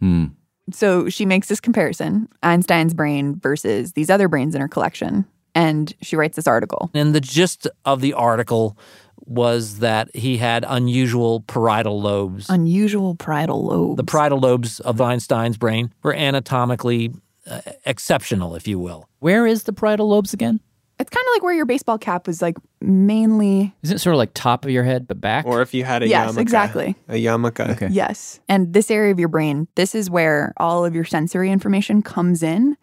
[0.00, 0.26] Hmm.
[0.70, 5.26] So she makes this comparison Einstein's brain versus these other brains in her collection.
[5.54, 6.90] And she writes this article.
[6.94, 8.78] And the gist of the article
[9.26, 12.48] was that he had unusual parietal lobes.
[12.50, 13.96] Unusual parietal lobes.
[13.96, 17.12] The parietal lobes of Einstein's brain were anatomically
[17.46, 19.08] uh, exceptional, if you will.
[19.20, 20.60] Where is the parietal lobes again?
[20.98, 23.74] It's kind of like where your baseball cap was like mainly.
[23.82, 25.44] Is it sort of like top of your head but back?
[25.46, 26.40] Or if you had a Yes, yarmulke.
[26.40, 26.96] exactly.
[27.08, 27.70] A yarmulke.
[27.70, 27.88] Okay.
[27.90, 28.40] Yes.
[28.48, 32.42] And this area of your brain, this is where all of your sensory information comes
[32.42, 32.76] in.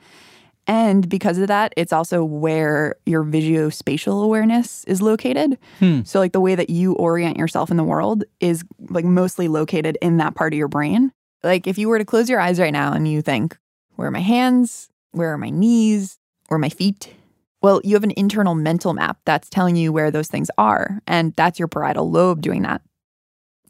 [0.70, 5.58] And because of that, it's also where your visuospatial awareness is located.
[5.80, 6.04] Hmm.
[6.04, 9.98] So, like the way that you orient yourself in the world is like mostly located
[10.00, 11.12] in that part of your brain.
[11.42, 13.58] Like, if you were to close your eyes right now and you think,
[13.96, 14.90] where are my hands?
[15.10, 16.20] Where are my knees?
[16.50, 17.16] Where are my feet?
[17.64, 21.02] Well, you have an internal mental map that's telling you where those things are.
[21.08, 22.84] And that's your parietal lobe doing that.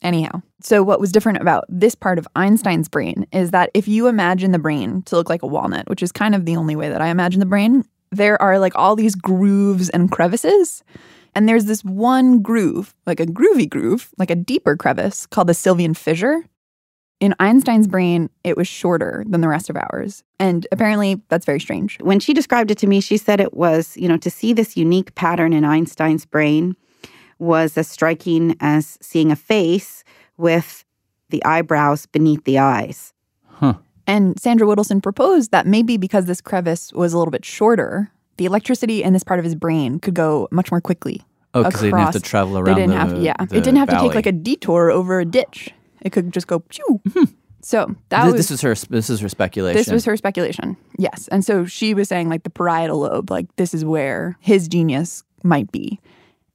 [0.02, 4.08] Anyhow, so what was different about this part of Einstein's brain is that if you
[4.08, 6.90] imagine the brain to look like a walnut, which is kind of the only way
[6.90, 10.84] that I imagine the brain, there are like all these grooves and crevices.
[11.36, 15.54] And there's this one groove, like a groovy groove, like a deeper crevice called the
[15.54, 16.44] Sylvian fissure.
[17.20, 20.24] In Einstein's brain, it was shorter than the rest of ours.
[20.40, 21.98] And apparently, that's very strange.
[22.00, 24.78] When she described it to me, she said it was, you know, to see this
[24.78, 26.78] unique pattern in Einstein's brain
[27.39, 30.04] was as striking as seeing a face
[30.38, 30.86] with
[31.30, 33.13] the eyebrows beneath the eyes.
[34.08, 38.45] And Sandra Witelson proposed that maybe because this crevice was a little bit shorter, the
[38.45, 41.21] electricity in this part of his brain could go much more quickly.
[41.54, 43.63] Oh, 'cause they didn't have to across- travel They didn't the- have, yeah, the it
[43.63, 45.69] didn't have to take like a detour over a ditch.
[46.02, 46.58] It could just go.
[46.60, 46.99] Pew.
[47.13, 47.23] Hmm.
[47.62, 48.73] So that Th- was this is her.
[48.89, 49.78] This is her speculation.
[49.78, 50.75] this was her speculation.
[50.97, 51.28] Yes.
[51.28, 55.23] And so she was saying like the parietal lobe, like this is where his genius
[55.43, 55.99] might be.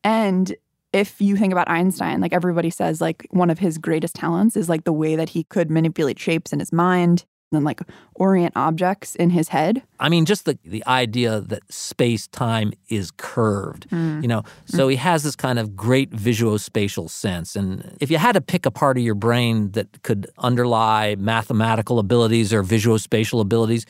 [0.03, 0.53] And
[0.95, 4.69] if you think about Einstein, like everybody says, like one of his greatest talents is
[4.69, 7.81] like the way that he could manipulate shapes in his mind and like
[8.17, 9.83] orient objects in his head.
[10.01, 14.23] I mean, just the, the idea that space time is curved, Mm.
[14.23, 14.43] you know.
[14.67, 17.55] So he has this kind of great visuospatial sense.
[17.55, 21.99] And if you had to pick a part of your brain that could underlie mathematical
[22.01, 23.87] abilities or visuospatial abilities,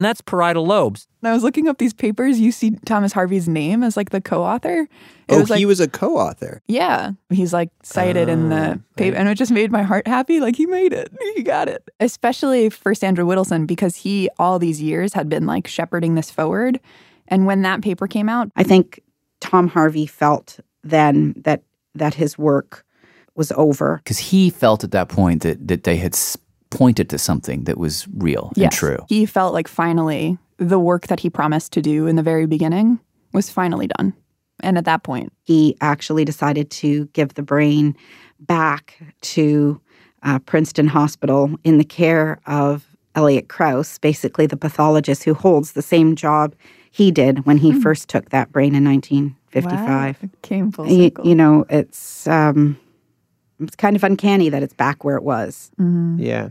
[0.00, 1.08] that's parietal lobes.
[1.22, 2.38] And I was looking up these papers.
[2.38, 4.82] You see Thomas Harvey's name as like the co-author.
[4.82, 4.88] It
[5.28, 6.62] Oh, was like, he was a co-author.
[6.68, 10.40] Yeah, he's like cited in the oh, paper, and it just made my heart happy.
[10.40, 11.88] Like he made it, he got it.
[12.00, 16.78] Especially for Sandra Witelson because he all these years had been like shepherding this forward,
[17.26, 19.00] and when that paper came out, I think
[19.40, 21.62] Tom Harvey felt then that
[21.94, 22.84] that his work
[23.34, 24.00] was over.
[24.02, 26.36] because he felt at that point that that they had s-
[26.70, 28.98] pointed to something that was real and true.
[29.08, 32.98] he felt like finally the work that he promised to do in the very beginning
[33.32, 34.12] was finally done,
[34.60, 37.94] and at that point, He actually decided to give the brain
[38.40, 39.80] back to
[40.22, 45.82] uh, Princeton Hospital in the care of Elliot Krauss, basically the pathologist who holds the
[45.82, 46.54] same job
[46.90, 49.78] he did when he first took that brain in 1955.
[49.78, 49.86] Hmm.
[49.86, 51.26] Wow, it came full Y- circle.
[51.26, 52.78] You, know, it's um,
[53.60, 55.70] it's kind of uncanny that it's back where it was.
[55.78, 56.18] Mm-hmm.
[56.20, 56.48] Yeah.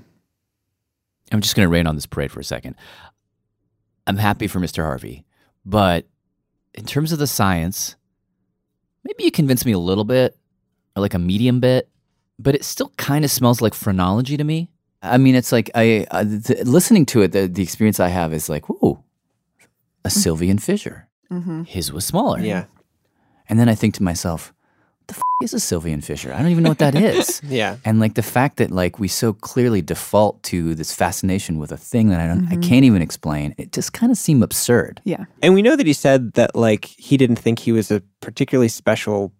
[1.31, 2.75] I'm just going to rain on this parade for a second.
[4.05, 4.83] I'm happy for Mr.
[4.83, 5.25] Harvey,
[5.65, 6.05] but
[6.73, 7.95] in terms of the science,
[9.03, 10.37] maybe you convince me a little bit,
[10.95, 11.89] or like a medium bit,
[12.39, 14.69] but it still kind of smells like phrenology to me.
[15.01, 17.31] I mean, it's like I uh, th- listening to it.
[17.31, 19.03] The, the experience I have is like, ooh,
[20.05, 21.07] a Sylvian fissure.
[21.31, 21.63] Mm-hmm.
[21.63, 22.39] His was smaller.
[22.39, 22.65] Yeah.
[23.49, 24.53] And then I think to myself,
[25.07, 26.33] the f- is a Sylvian fissure?
[26.33, 27.41] I don't even know what that is.
[27.47, 27.77] Yeah.
[27.85, 31.77] And like the fact that like we so clearly default to this fascination with a
[31.77, 32.67] thing that I don't, I Mhm.
[32.67, 33.53] can't even explain.
[33.57, 35.01] It just kind of seemed absurd.
[35.05, 35.25] Yeah.
[35.41, 38.67] And we know that he said that like he didn't think he was a particularly
[38.69, 39.31] special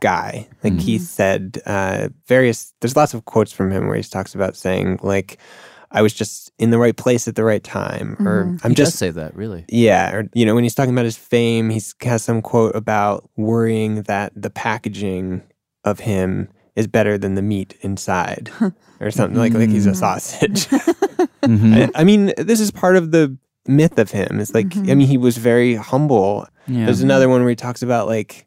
[0.00, 0.48] guy.
[0.64, 4.56] Like he said uh various there's lots of quotes from him where he talks about
[4.56, 5.38] saying like
[5.92, 8.64] I was just in the right place at the right time or Mhm.
[8.64, 9.64] I'm He does just say that, really.
[9.68, 13.28] Yeah, or you know when he's talking about his fame, he has some quote about
[13.36, 15.42] worrying that the packaging
[15.84, 18.50] of him is better than the meat inside
[19.00, 19.98] or something like like he's a mm-hmm.
[19.98, 20.68] sausage.
[21.42, 21.74] Mm-hmm.
[21.74, 23.36] I, I mean, this is part of the
[23.66, 24.38] myth of him.
[24.40, 24.98] It's like, I mm-hmm.
[24.98, 26.46] mean, he was very humble.
[26.66, 26.84] Yeah.
[26.86, 28.46] There's another one where he talks about like,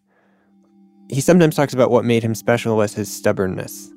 [1.10, 3.92] he sometimes talks about what made him special was his stubbornness,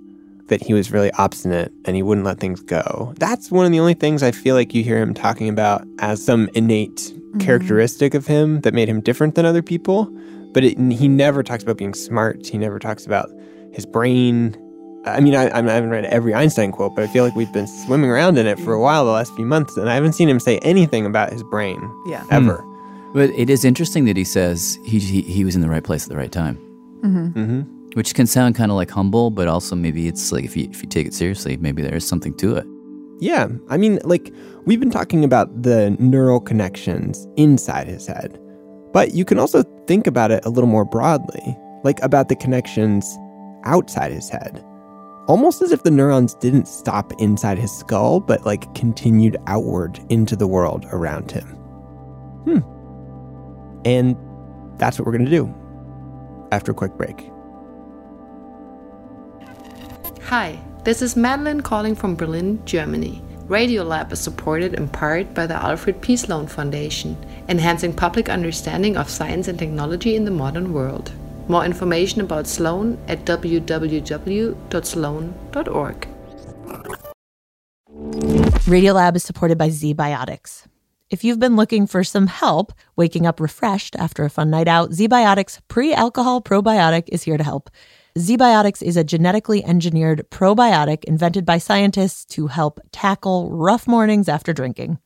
[0.49, 3.15] that he was really obstinate and he wouldn't let things go.
[3.19, 6.25] That's one of the only things I feel like you hear him talking about as
[6.25, 10.07] some innate characteristic of him that made him different than other people.
[10.53, 12.47] But it, he never talks about being smart.
[12.47, 13.31] He never talks about
[13.73, 14.57] his brain.
[15.05, 17.67] I mean, I, I haven't read every Einstein quote, but I feel like we've been
[17.67, 20.29] swimming around in it for a while the last few months, and I haven't seen
[20.29, 22.25] him say anything about his brain Yeah.
[22.31, 22.65] ever.
[23.15, 26.03] But it is interesting that he says he, he, he was in the right place
[26.05, 26.57] at the right time,
[27.03, 27.39] Mm-hmm.
[27.41, 27.78] Mm-hmm.
[27.95, 30.83] Which can sound kind of like humble, but also maybe it's like if you, if
[30.83, 32.67] you take it seriously, maybe there is something to it.
[33.21, 34.33] Yeah, I mean, like,
[34.65, 38.39] we've been talking about the neural connections inside his head,
[38.93, 43.19] but you can also think about it a little more broadly, like about the connections
[43.65, 44.65] outside his head.
[45.27, 50.37] Almost as if the neurons didn't stop inside his skull, but like continued outward into
[50.37, 51.47] the world around him.
[52.45, 52.61] Hmm.
[53.85, 54.17] And
[54.79, 55.53] that's what we're going to do
[56.53, 57.31] after a quick break.
[60.29, 63.23] Hi, this is Madeline calling from Berlin, Germany.
[63.47, 66.19] Radiolab is supported in part by the Alfred P.
[66.19, 67.17] Sloan Foundation,
[67.49, 71.13] enhancing public understanding of science and technology in the modern world.
[71.49, 73.69] More information about Sloan at www.sloan.org.
[78.67, 80.67] Radiolab is supported by ZBiotics.
[81.09, 84.91] If you've been looking for some help waking up refreshed after a fun night out,
[84.91, 87.71] ZBiotics pre alcohol probiotic is here to help.
[88.19, 94.53] ZBiotics is a genetically engineered probiotic invented by scientists to help tackle rough mornings after
[94.53, 94.99] drinking.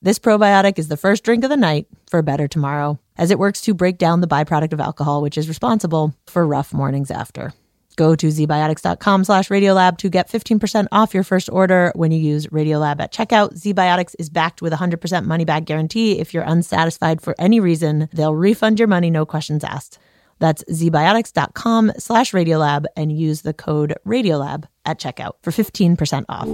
[0.00, 3.40] This probiotic is the first drink of the night for a better tomorrow, as it
[3.40, 7.52] works to break down the byproduct of alcohol, which is responsible for rough mornings after.
[7.96, 12.46] Go to zbiotics.com slash radiolab to get 15% off your first order when you use
[12.46, 13.60] Radiolab at checkout.
[13.60, 16.20] ZBiotics is backed with a 100% money back guarantee.
[16.20, 19.98] If you're unsatisfied for any reason, they'll refund your money, no questions asked.
[20.40, 26.48] That's zbiotics.com slash radiolab and use the code radiolab at checkout for 15% off.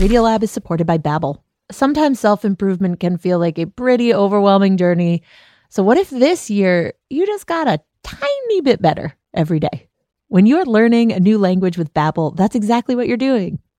[0.00, 1.38] Radiolab is supported by Babbel.
[1.70, 5.22] Sometimes self-improvement can feel like a pretty overwhelming journey.
[5.68, 9.88] So what if this year you just got a tiny bit better every day?
[10.28, 13.58] When you're learning a new language with Babbel, that's exactly what you're doing.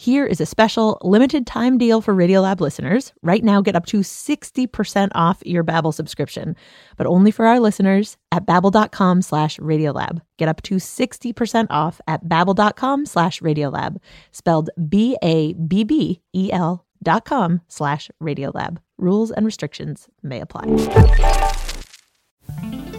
[0.00, 3.12] Here is a special limited time deal for Radiolab listeners.
[3.20, 6.54] Right now, get up to 60% off your Babbel subscription,
[6.96, 10.22] but only for our listeners at babbel.com slash radiolab.
[10.36, 13.96] Get up to 60% off at babbel.com slash radiolab,
[14.30, 18.78] spelled B-A-B-B-E-L dot com slash radiolab.
[18.98, 20.68] Rules and restrictions may apply.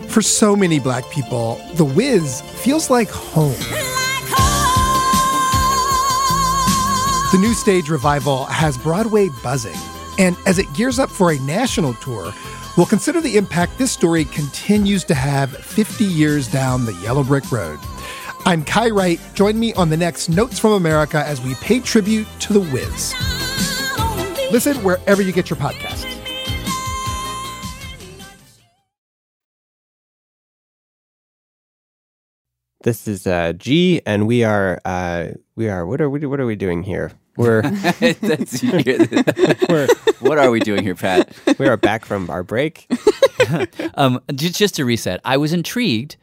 [0.09, 3.55] For so many black people, The Wiz feels like home.
[7.31, 9.77] The new stage revival has Broadway buzzing.
[10.17, 12.33] And as it gears up for a national tour,
[12.75, 17.51] we'll consider the impact this story continues to have 50 years down the yellow brick
[17.51, 17.77] road.
[18.45, 19.19] I'm Kai Wright.
[19.35, 23.13] Join me on the next Notes from America as we pay tribute to The Wiz.
[24.51, 26.08] Listen wherever you get your podcasts.
[32.83, 36.45] This is uh, G, and we are uh, we are what are we what are
[36.45, 37.11] we doing here?
[37.35, 37.61] We're
[37.99, 38.61] That's-
[40.21, 41.33] what are we doing here, Pat?
[41.59, 42.87] we are back from our break.
[43.95, 46.15] um, just, just to reset, I was intrigued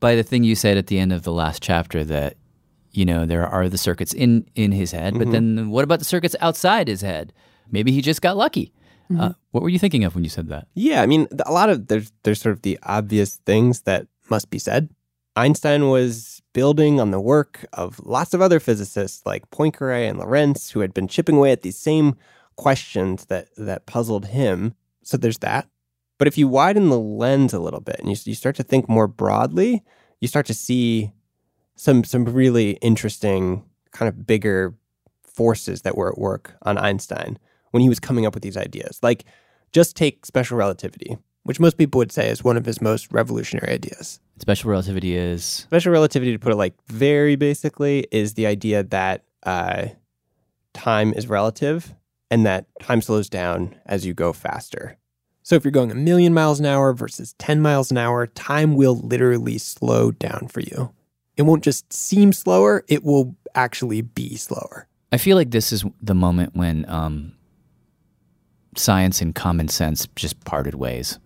[0.00, 2.36] by the thing you said at the end of the last chapter that
[2.92, 5.32] you know there are the circuits in in his head, but Mhm.
[5.32, 7.32] then what about the circuits outside his head?
[7.72, 8.72] Maybe he just got lucky.
[9.18, 10.68] Uh, what were you thinking of when you said that?
[10.74, 14.50] Yeah, I mean, a lot of there's there's sort of the obvious things that must
[14.50, 14.88] be said.
[15.36, 20.70] Einstein was building on the work of lots of other physicists like Poincaré and Lorentz,
[20.70, 22.16] who had been chipping away at these same
[22.56, 24.74] questions that that puzzled him.
[25.02, 25.68] So there's that.
[26.18, 28.88] But if you widen the lens a little bit and you, you start to think
[28.88, 29.82] more broadly,
[30.20, 31.12] you start to see
[31.76, 34.74] some some really interesting kind of bigger
[35.22, 37.38] forces that were at work on Einstein
[37.70, 38.98] when he was coming up with these ideas.
[39.02, 39.24] Like
[39.72, 41.16] just take special relativity,
[41.50, 44.20] which most people would say is one of his most revolutionary ideas.
[44.38, 49.24] Special relativity is Special relativity, to put it like very basically, is the idea that
[49.42, 49.86] uh,
[50.74, 51.92] time is relative
[52.30, 54.96] and that time slows down as you go faster.
[55.42, 58.76] So if you're going a million miles an hour versus 10 miles an hour, time
[58.76, 60.92] will literally slow down for you.
[61.36, 64.86] It won't just seem slower, it will actually be slower.
[65.10, 67.32] I feel like this is the moment when um,
[68.76, 71.18] science and common sense just parted ways.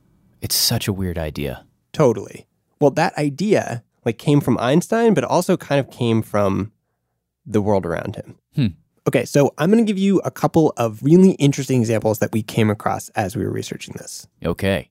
[0.45, 1.65] It's such a weird idea.
[1.93, 2.47] Totally.
[2.81, 6.71] Well, that idea like came from Einstein, but also kind of came from
[7.47, 8.37] the world around him.
[8.55, 8.67] Hmm.
[9.09, 12.43] Okay, so I'm going to give you a couple of really interesting examples that we
[12.43, 14.27] came across as we were researching this.
[14.45, 14.91] Okay.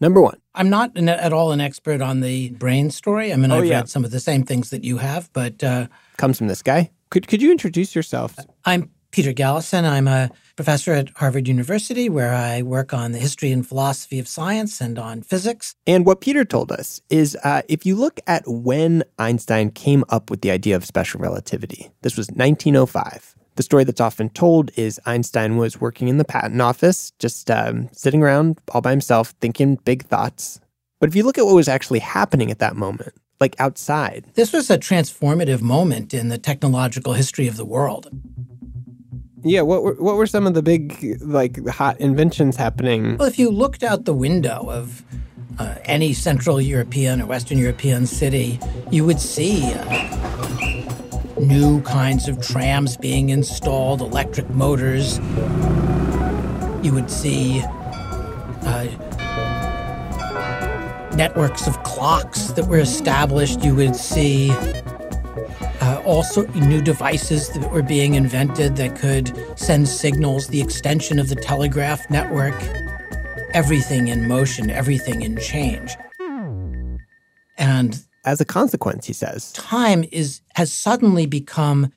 [0.00, 0.38] Number one.
[0.54, 3.32] I'm not an, at all an expert on the brain story.
[3.32, 3.76] I mean, Oh, I've yeah.
[3.78, 5.86] read some of the same things that you have, but uh,
[6.16, 6.90] Comes from this guy.
[7.10, 8.36] Could could you introduce yourself?
[8.64, 9.84] I'm Peter Galison.
[9.84, 14.26] I'm a professor at Harvard University where I work on the history and philosophy of
[14.26, 15.76] science and on physics.
[15.86, 20.30] And what Peter told us is uh, if you look at when Einstein came up
[20.30, 23.36] with the idea of special relativity, this was 1905.
[23.54, 27.88] The story that's often told is Einstein was working in the patent office, just um,
[27.92, 30.58] sitting around all by himself, thinking big thoughts.
[30.98, 34.52] But if you look at what was actually happening at that moment, like outside, This
[34.52, 38.10] was a transformative moment in the technological history of the world.
[39.44, 43.18] Yeah, what were, what were some of the big, like, hot inventions happening?
[43.18, 45.04] Well, if you looked out the window of
[45.58, 48.58] uh, any Central European or Western European city,
[48.90, 55.18] you would see uh, new kinds of trams being installed, electric motors.
[56.82, 57.62] You would see
[58.62, 58.86] uh,
[61.14, 63.62] networks of clocks that were established.
[63.62, 64.50] You would see
[65.84, 71.28] uh, also new devices that were being invented that could send signals, the extension of
[71.28, 72.54] the telegraph network,
[73.52, 75.94] everything in motion, everything in change.
[77.58, 81.92] And as a consequence, he says, time is has suddenly become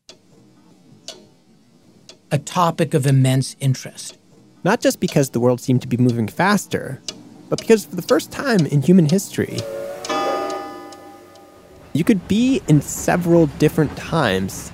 [2.29, 4.17] a topic of immense interest.
[4.65, 7.01] Not just because the world seemed to be moving faster,
[7.47, 9.59] but because for the first time in human history,
[11.93, 14.71] you could be in several different times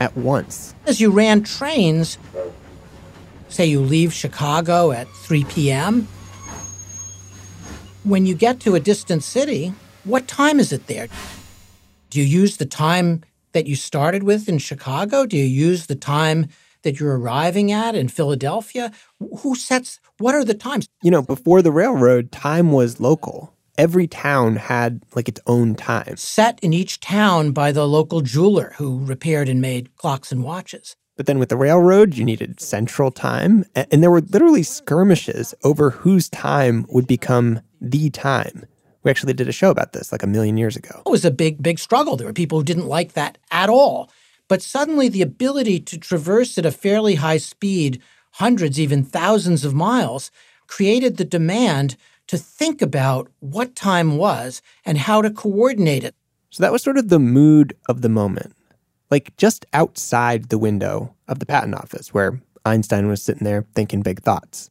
[0.00, 0.74] at once.
[0.86, 2.18] As you ran trains,
[3.48, 6.08] say you leave Chicago at 3 p.m.,
[8.04, 11.08] when you get to a distant city, what time is it there?
[12.10, 15.26] Do you use the time that you started with in Chicago?
[15.26, 16.48] Do you use the time
[16.82, 18.92] that you're arriving at in Philadelphia?
[19.18, 20.88] Who sets what are the times?
[21.02, 23.55] You know, before the railroad, time was local.
[23.78, 26.16] Every town had like its own time.
[26.16, 30.96] Set in each town by the local jeweler who repaired and made clocks and watches.
[31.16, 33.64] But then with the railroad, you needed central time.
[33.74, 38.66] And there were literally skirmishes over whose time would become the time.
[39.02, 41.02] We actually did a show about this like a million years ago.
[41.06, 42.16] It was a big, big struggle.
[42.16, 44.10] There were people who didn't like that at all.
[44.48, 48.02] But suddenly, the ability to traverse at a fairly high speed,
[48.32, 50.30] hundreds, even thousands of miles,
[50.66, 51.96] created the demand
[52.28, 56.14] to think about what time was and how to coordinate it.
[56.50, 58.54] So that was sort of the mood of the moment.
[59.10, 64.02] Like just outside the window of the patent office where Einstein was sitting there thinking
[64.02, 64.70] big thoughts.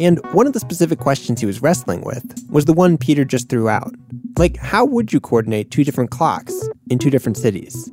[0.00, 3.48] And one of the specific questions he was wrestling with was the one Peter just
[3.48, 3.94] threw out.
[4.36, 6.54] Like, how would you coordinate two different clocks
[6.90, 7.90] in two different cities?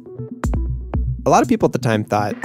[1.25, 2.35] A lot of people at the time thought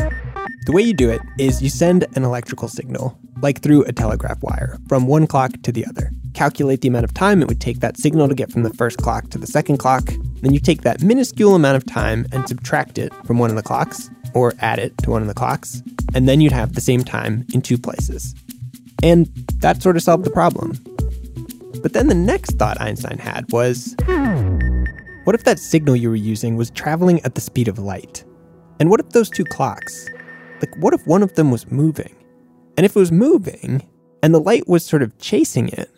[0.67, 4.43] the way you do it is you send an electrical signal, like through a telegraph
[4.43, 6.11] wire, from one clock to the other.
[6.35, 8.99] Calculate the amount of time it would take that signal to get from the first
[8.99, 10.05] clock to the second clock.
[10.43, 13.63] Then you take that minuscule amount of time and subtract it from one of the
[13.63, 15.83] clocks, or add it to one of the clocks,
[16.15, 18.35] and then you'd have the same time in two places.
[19.03, 19.27] And
[19.61, 20.73] that sort of solved the problem.
[21.83, 23.95] But then the next thought Einstein had was
[25.25, 28.25] what if that signal you were using was traveling at the speed of light?
[28.81, 30.09] And what if those two clocks,
[30.61, 32.15] like, what if one of them was moving?
[32.79, 33.83] And if it was moving
[34.23, 35.91] and the light was sort of chasing it,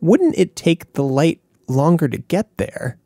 [0.00, 2.96] wouldn't it take the light longer to get there?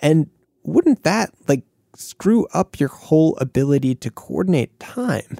[0.00, 0.30] And
[0.62, 1.64] wouldn't that, like,
[1.94, 5.36] screw up your whole ability to coordinate time?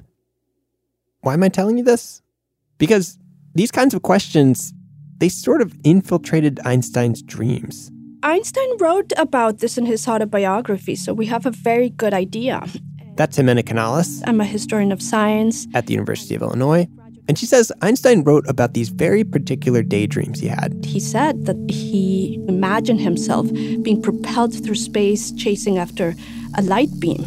[1.21, 2.21] Why am I telling you this?
[2.77, 3.17] Because
[3.55, 4.71] these kinds of questions,
[5.17, 7.91] they sort of infiltrated Einstein's dreams.
[8.21, 12.63] Einstein wrote about this in his autobiography, so we have a very good idea.
[13.15, 15.67] That's Jimena Canales I'm a historian of science.
[15.73, 16.87] at the University of Illinois.
[17.27, 20.83] And she says Einstein wrote about these very particular daydreams he had.
[20.85, 23.51] He said that he imagined himself
[23.81, 26.15] being propelled through space, chasing after
[26.57, 27.25] a light beam.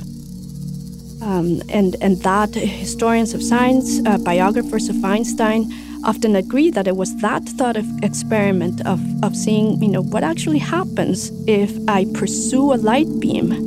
[1.23, 5.73] Um, and, and that historians of science, uh, biographers of Einstein,
[6.05, 10.23] often agree that it was that thought of experiment of, of seeing, you know, what
[10.23, 13.66] actually happens if I pursue a light beam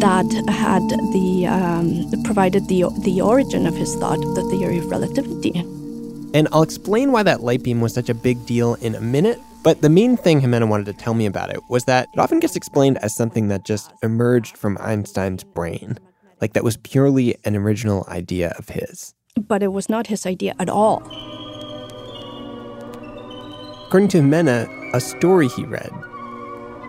[0.00, 0.82] that had
[1.12, 5.52] the um, provided the the origin of his thought, the theory of relativity.
[6.32, 9.38] And I'll explain why that light beam was such a big deal in a minute.
[9.62, 12.40] But the main thing Jimena wanted to tell me about it was that it often
[12.40, 15.98] gets explained as something that just emerged from Einstein's brain,
[16.40, 19.12] like that was purely an original idea of his.
[19.36, 21.02] But it was not his idea at all.
[23.86, 25.90] According to Jimena, a story he read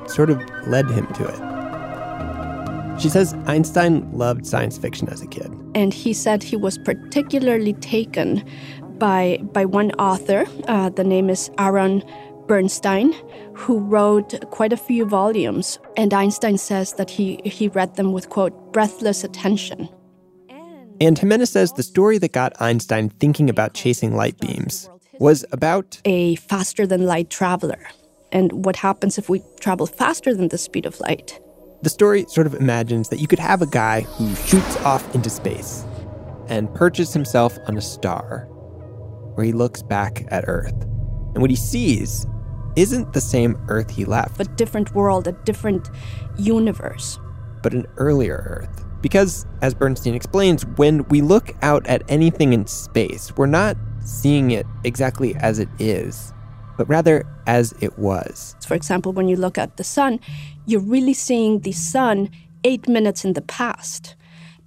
[0.08, 1.61] sort of led him to it.
[3.00, 5.52] She says Einstein loved science fiction as a kid.
[5.74, 8.44] and he said he was particularly taken
[9.00, 10.46] by by one author.
[10.68, 12.04] Uh, the name is Aaron
[12.48, 13.14] Bernstein,
[13.56, 15.80] who wrote quite a few volumes.
[15.98, 19.90] And Einstein says that he he read them with quote breathless attention.
[21.00, 24.90] And Jimena says the story that got Einstein thinking about chasing light beams
[25.20, 27.82] was about a faster than light traveler,
[28.32, 31.40] and what happens if we travel faster than the speed of light.
[31.84, 35.30] The story sort of imagines that you could have a guy who shoots off into
[35.30, 35.84] space
[36.48, 38.46] and perches himself on a star
[39.36, 40.80] where he looks back at Earth.
[41.34, 42.26] And what he sees
[42.76, 45.90] isn't the same Earth he left, A different world, a different
[46.38, 47.20] universe.
[47.64, 48.86] but an earlier Earth.
[49.02, 54.50] Because, as Bernstein explains, when we look out at anything in space, we're not seeing
[54.52, 56.34] it exactly as it is,
[56.76, 58.56] but rather as it was.
[58.68, 60.20] For example, when you look at the sun,
[60.66, 62.30] you're really seeing the sun
[62.64, 64.16] eight minutes in the past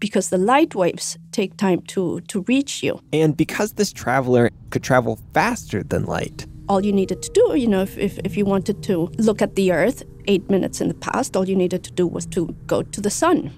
[0.01, 3.01] because the light waves take time to, to reach you.
[3.13, 7.67] And because this traveler could travel faster than light, All you needed to do, you
[7.67, 10.95] know, if, if, if you wanted to look at the Earth eight minutes in the
[10.95, 13.53] past, all you needed to do was to go to the sun.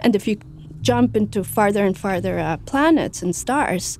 [0.00, 0.38] And if you
[0.80, 3.98] jump into farther and farther uh, planets and stars,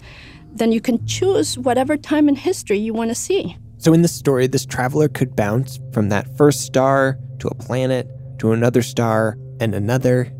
[0.52, 3.56] then you can choose whatever time in history you want to see.
[3.78, 8.08] So in this story, this traveler could bounce from that first star to a planet
[8.38, 10.32] to another star and another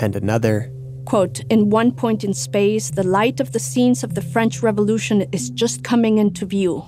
[0.00, 0.72] and another.
[1.06, 5.22] Quote, in one point in space, the light of the scenes of the French Revolution
[5.32, 6.84] is just coming into view.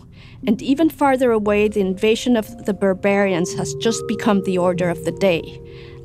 [0.46, 5.04] And even farther away, the invasion of the barbarians has just become the order of
[5.04, 5.60] the day.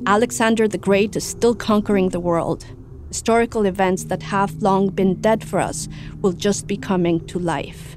[0.06, 2.64] Alexander the Great is still conquering the world.
[3.08, 5.88] Historical events that have long been dead for us
[6.20, 7.96] will just be coming to life.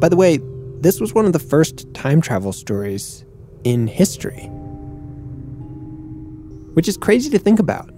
[0.00, 0.38] By the way,
[0.80, 3.24] this was one of the first time travel stories
[3.66, 4.44] in history.
[6.74, 7.90] Which is crazy to think about.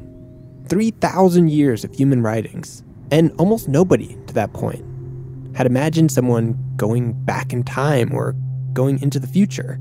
[0.71, 4.83] 3,000 years of human writings, and almost nobody to that point
[5.55, 8.35] had imagined someone going back in time or
[8.73, 9.79] going into the future.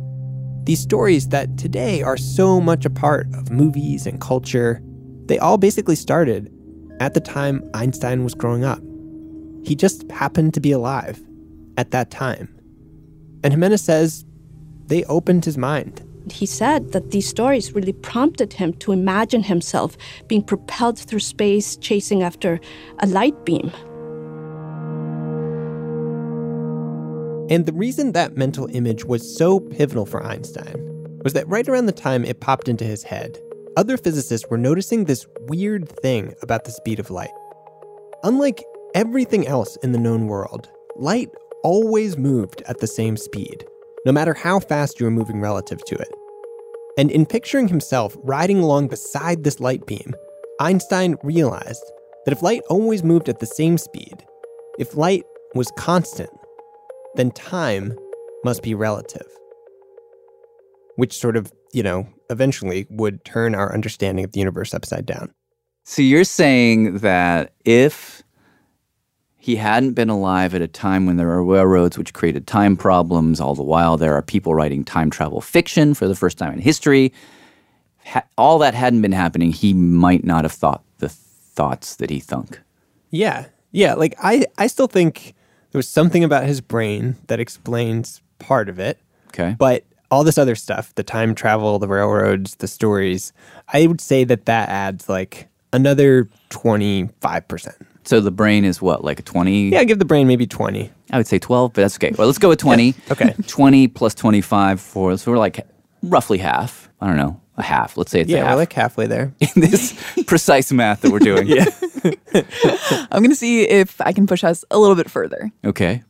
[0.64, 4.82] These stories that today are so much a part of movies and culture,
[5.28, 6.52] they all basically started
[7.00, 8.82] at the time Einstein was growing up.
[9.64, 11.22] He just happened to be alive
[11.78, 12.54] at that time.
[13.44, 14.26] And Jimenez says
[14.88, 16.04] they opened his mind.
[16.32, 21.78] He said that these stories really prompted him to imagine himself being propelled through space
[21.78, 22.60] chasing after
[23.00, 23.72] a light beam.
[27.50, 30.84] And the reason that mental image was so pivotal for Einstein
[31.24, 33.40] was that right around the time it popped into his head,
[33.78, 37.32] other physicists were noticing this weird thing about the speed of light.
[38.24, 38.64] Unlike
[38.96, 41.30] everything else in the known world, light
[41.64, 43.66] always moved at the same speed,
[44.08, 46.08] no matter how fast you were moving relative to it.
[46.98, 50.16] And in picturing himself riding along beside this light beam,
[50.62, 51.84] Einstein realized
[52.24, 54.24] that if light always moved at the same speed,
[54.80, 55.24] if light
[55.56, 56.30] was constant,
[57.16, 57.94] then time
[58.46, 59.28] must be relative.
[60.96, 65.34] Which sort of, you know, eventually would turn our understanding of the universe upside down.
[65.84, 68.24] So you're saying that if
[69.48, 73.40] he hadn't been alive at a time when there were railroads which created time problems,
[73.40, 76.60] all the while there are people writing time travel fiction for the first time in
[76.60, 77.14] history,
[78.06, 82.20] ha- all that hadn't been happening, he might not have thought the thoughts that he
[82.20, 82.60] thunk.
[83.10, 83.46] Yeah.
[83.72, 83.94] Yeah.
[83.94, 85.34] Like, I, I still think
[85.72, 89.00] there was something about his brain that explains part of it.
[89.30, 89.56] Okay.
[89.58, 93.32] But all this other stuff, the time travel, the railroads, the stories,
[93.72, 97.86] I would say that that adds like another 25%.
[98.08, 99.70] So the brain is what, like a 20?
[99.70, 100.90] Yeah, give the brain maybe 20.
[101.12, 102.12] I would say 12, but that's okay.
[102.18, 102.96] Well, let's go with 20.
[103.12, 103.34] okay.
[103.48, 105.68] 20 plus 25 for, so we're like
[106.02, 106.90] roughly half.
[107.02, 107.98] I don't know, a half.
[107.98, 109.34] Let's say it's Yeah, a we're like halfway there.
[109.42, 109.94] in this
[110.26, 111.48] precise math that we're doing.
[111.48, 111.66] yeah.
[113.12, 115.52] I'm going to see if I can push us a little bit further.
[115.66, 116.04] Okay.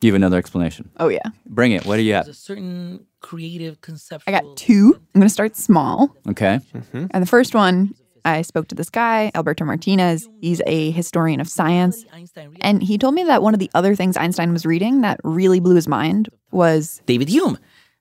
[0.00, 0.90] You have another explanation.
[0.98, 1.22] Oh, yeah.
[1.46, 1.86] Bring it.
[1.86, 2.24] What do you have?
[2.24, 4.34] There's a certain creative conceptual.
[4.34, 4.94] I got two.
[5.14, 6.14] I'm going to start small.
[6.28, 6.58] Okay.
[6.74, 7.06] Mm-hmm.
[7.10, 7.94] And the first one,
[8.24, 10.28] I spoke to this guy, Alberto Martinez.
[10.40, 12.04] He's a historian of science.
[12.60, 15.60] And he told me that one of the other things Einstein was reading that really
[15.60, 17.58] blew his mind was David Hume.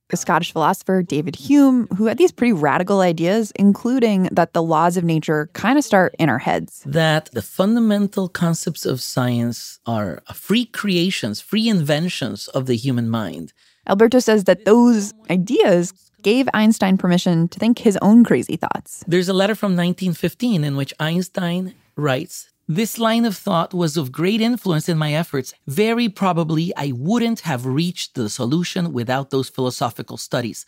[0.09, 4.97] The Scottish philosopher David Hume, who had these pretty radical ideas, including that the laws
[4.97, 6.81] of nature kind of start in our heads.
[6.83, 13.53] That the fundamental concepts of science are free creations, free inventions of the human mind.
[13.87, 19.03] Alberto says that those ideas gave Einstein permission to think his own crazy thoughts.
[19.07, 24.11] There's a letter from 1915 in which Einstein writes This line of thought was of
[24.11, 25.53] great influence in my efforts.
[25.67, 30.65] Very probably, I wouldn't have reached the solution without those philosophical studies.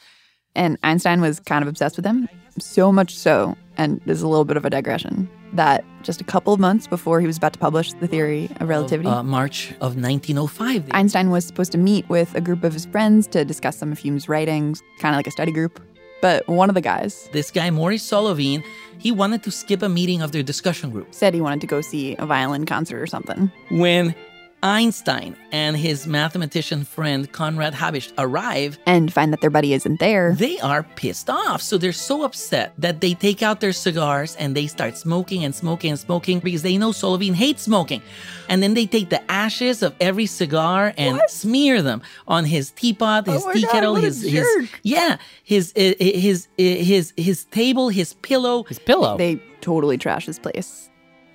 [0.56, 2.28] And Einstein was kind of obsessed with them.
[2.60, 6.24] So much so, and this is a little bit of a digression, that just a
[6.24, 9.72] couple of months before he was about to publish the theory of relativity, Uh, March
[9.82, 10.86] of 1905.
[10.92, 14.00] Einstein was supposed to meet with a group of his friends to discuss some of
[14.00, 15.80] Hume's writings, kind of like a study group.
[16.22, 18.64] But one of the guys This guy, Maurice Solovine,
[19.00, 21.08] he wanted to skip a meeting of their discussion group.
[21.12, 23.52] said he wanted to go see a violin concert or something.
[23.72, 24.14] When
[24.64, 30.34] Einstein and his mathematician friend Conrad Habicht arrive, And find that their buddy isn't there.
[30.36, 31.62] they are pissed off.
[31.62, 35.54] So they're so upset that they take out their cigars and they start smoking and
[35.56, 38.02] smoking and smoking because they know Solovine hates smoking.
[38.50, 43.26] And then they take the ashes of every cigar and smear them on his teapot,
[43.26, 44.46] his Oh tea God, kettle, his his
[44.84, 49.18] yeah, his uh, his uh, his his table, his pillow, his pillow.
[49.18, 50.90] They totally trash his place.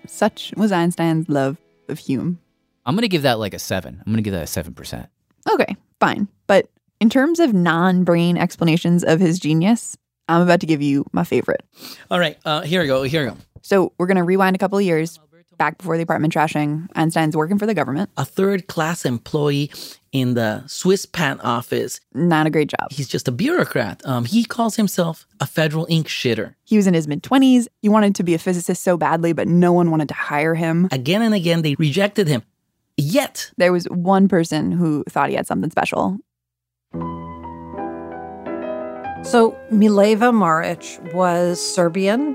[0.07, 1.57] Such was Einstein's love
[1.89, 2.39] of Hume.
[2.87, 4.01] I'm going to give that like a seven.
[4.07, 5.09] I'm going to give that a 7%.
[5.51, 6.29] Okay, fine.
[6.47, 6.71] But
[7.01, 9.97] in terms of non brain explanations of his genius,
[10.29, 11.63] I'm about to give you my favorite.
[12.11, 13.03] All right, uh, here we go.
[13.03, 13.37] Here we go.
[13.63, 15.19] So we're going to rewind a couple of years
[15.59, 16.87] back before the apartment trashing.
[16.95, 18.11] Einstein's working for the government.
[18.17, 19.71] A third class employee
[20.13, 22.01] in the Swiss patent office.
[22.15, 22.91] Not a great job.
[22.91, 24.03] He's just a bureaucrat.
[24.05, 26.55] Um, he calls himself a federal ink shitter.
[26.65, 27.67] He was in his mid 20s.
[27.83, 30.89] He wanted to be a physicist so badly, but no one wanted to hire him.
[30.93, 32.43] Again and again, they rejected him.
[32.99, 36.17] Yet, There was one person who thought he had something special.
[39.23, 42.35] So Mileva Maric was Serbian.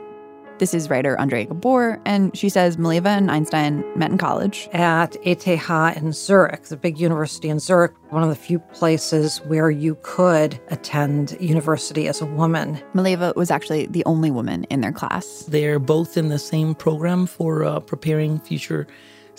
[0.60, 4.70] This is writer Andrea Gabor, and she says Mileva and Einstein met in college.
[4.74, 9.72] At ETH in Zurich, the big university in Zurich, one of the few places where
[9.72, 12.80] you could attend university as a woman.
[12.94, 15.44] Mileva was actually the only woman in their class.
[15.48, 18.86] they're both in the same program for uh, preparing future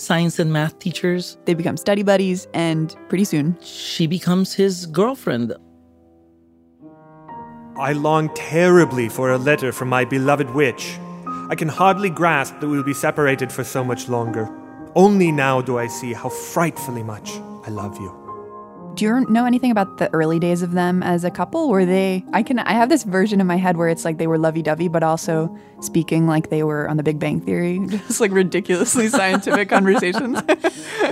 [0.02, 1.38] science and math teachers.
[1.44, 5.54] They become study buddies, and pretty soon, She becomes his girlfriend.
[7.76, 10.98] I long terribly for a letter from my beloved witch.
[11.48, 14.48] I can hardly grasp that we will be separated for so much longer.
[14.94, 17.30] Only now do I see how frightfully much
[17.66, 18.21] I love you.
[18.94, 21.68] Do you know anything about the early days of them as a couple?
[21.68, 22.24] Were they?
[22.32, 22.58] I can.
[22.58, 25.54] I have this version in my head where it's like they were lovey-dovey, but also
[25.80, 30.40] speaking like they were on The Big Bang Theory, just like ridiculously scientific conversations.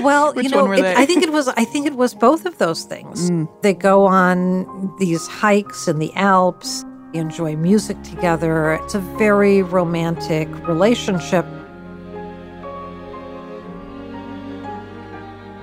[0.01, 0.95] Well, Which you know, one were it- they?
[0.95, 1.49] I think it was.
[1.49, 3.31] I think it was both of those things.
[3.31, 3.49] Mm.
[3.62, 8.74] They go on these hikes in the Alps, They enjoy music together.
[8.74, 11.47] It's a very romantic relationship.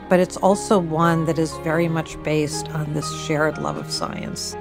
[0.09, 4.55] But it's also one that is very much based on this shared love of science.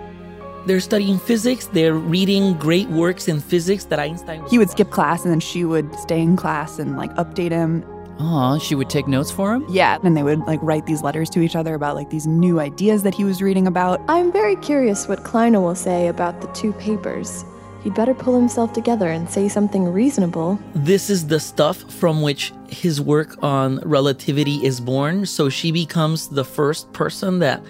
[0.66, 1.66] They're studying physics.
[1.66, 4.44] They're reading great works in physics that Einstein.
[4.49, 7.84] he would skip class, and then she would stay in class and like update him.
[8.18, 9.64] Aw, she would take notes for him?
[9.68, 12.59] Yeah, and they would like write these letters to each other about like these new
[12.59, 14.01] ideas that he was reading about.
[14.09, 17.44] I'm very curious what Kleiner will say about the two papers.
[17.87, 20.59] He'd better pull himself together and say something reasonable.
[20.74, 25.24] This is the stuff from which his work on relativity is born.
[25.24, 27.62] So she becomes the first person that,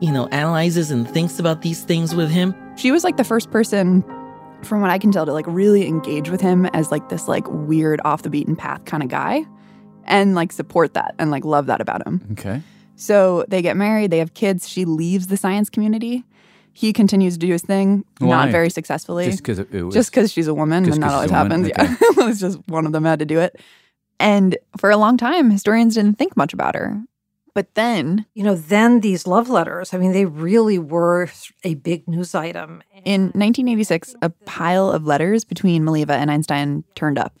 [0.00, 2.52] you know, analyzes and thinks about these things with him.
[2.74, 4.02] She was like the first person
[4.64, 7.48] from what I can tell, to like really engage with him as like this like
[7.48, 9.44] weird off the beaten path kind of guy
[10.02, 12.26] and like support that and like love that about him.
[12.32, 12.60] Okay.
[12.96, 14.68] So they get married, they have kids.
[14.68, 16.24] She leaves the science community.
[16.76, 18.28] He continues to do his thing, Why?
[18.28, 19.26] not very successfully.
[19.26, 21.64] Just 'cause it- it just because she's a woman, and that always she's a woman?
[21.64, 21.98] happens.
[22.18, 23.56] Yeah, it's just one of them had to do it.
[24.20, 27.02] And for a long time, historians didn't think much about her.
[27.54, 31.28] But then, you know, then these love letters, I mean, they really were
[31.62, 32.82] a big news item.
[33.04, 37.32] In 1986, a pile of letters between Mileva and Einstein turned up.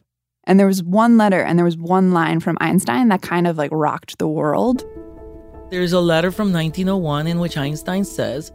[0.44, 3.56] And there was one letter and there was one line from Einstein that kind of
[3.58, 4.84] like rocked the world.
[5.70, 8.52] There's a letter from 1901 in which Einstein says,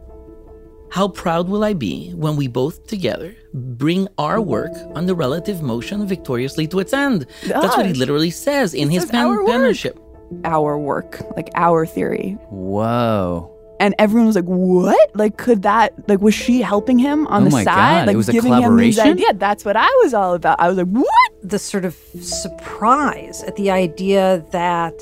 [0.90, 5.62] How proud will I be when we both together bring our work on the relative
[5.62, 7.26] motion victoriously to its end?
[7.46, 9.46] That's what he literally says in He his says pen- our work.
[9.46, 9.98] penmanship.
[10.44, 12.36] Our work, like our theory.
[12.50, 13.56] Whoa.
[13.80, 15.10] And everyone was like, "What?
[15.16, 16.06] Like, could that?
[16.08, 18.00] Like, was she helping him on Oh the my side?
[18.00, 19.24] God, Like, it was a giving him these collaboration?
[19.24, 19.38] ideas?
[19.40, 20.60] That's what I was all about.
[20.60, 21.30] I was like, what?
[21.42, 24.94] The sort of surprise at the idea that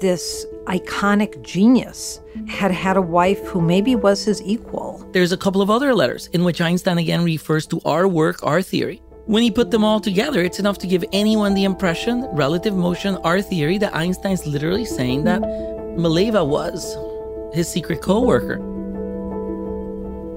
[0.00, 5.08] this iconic genius had had a wife who maybe was his equal.
[5.12, 8.62] There's a couple of other letters in which Einstein again refers to our work, our
[8.62, 9.00] theory.
[9.26, 13.16] When you put them all together, it's enough to give anyone the impression, relative motion,
[13.18, 16.96] our theory, that Einstein's literally saying that Mileva was
[17.54, 18.58] his secret co worker.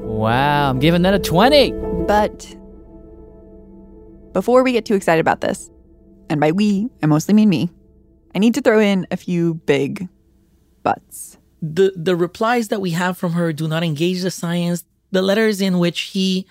[0.08, 1.72] Wow, I'm giving that a 20.
[2.08, 2.56] But
[4.34, 5.70] before we get too excited about this,
[6.30, 7.70] and by we, I mostly mean me,
[8.40, 10.08] I need to throw in a few big
[10.82, 11.38] buts.
[11.62, 14.86] The, the replies that we have from her do not engage the science.
[15.12, 16.48] The letters in which he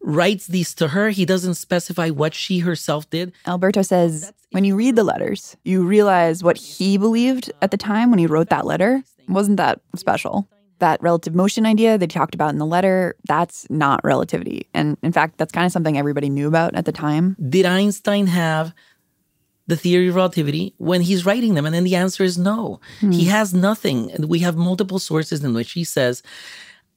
[0.00, 3.32] writes these to her, he doesn't specify what she herself did.
[3.46, 8.10] Alberto says when you read the letters, you realize what he believed at the time
[8.10, 10.48] when he wrote that letter wasn't that special.
[10.80, 14.66] That relative motion idea they talked about in the letter, that's not relativity.
[14.74, 17.36] And in fact, that's kind of something everybody knew about at the time.
[17.48, 18.74] Did Einstein have
[19.68, 21.64] the theory of relativity when he's writing them?
[21.64, 22.80] And then the answer is no.
[23.00, 23.12] Hmm.
[23.12, 24.10] He has nothing.
[24.12, 26.22] And We have multiple sources in which he says,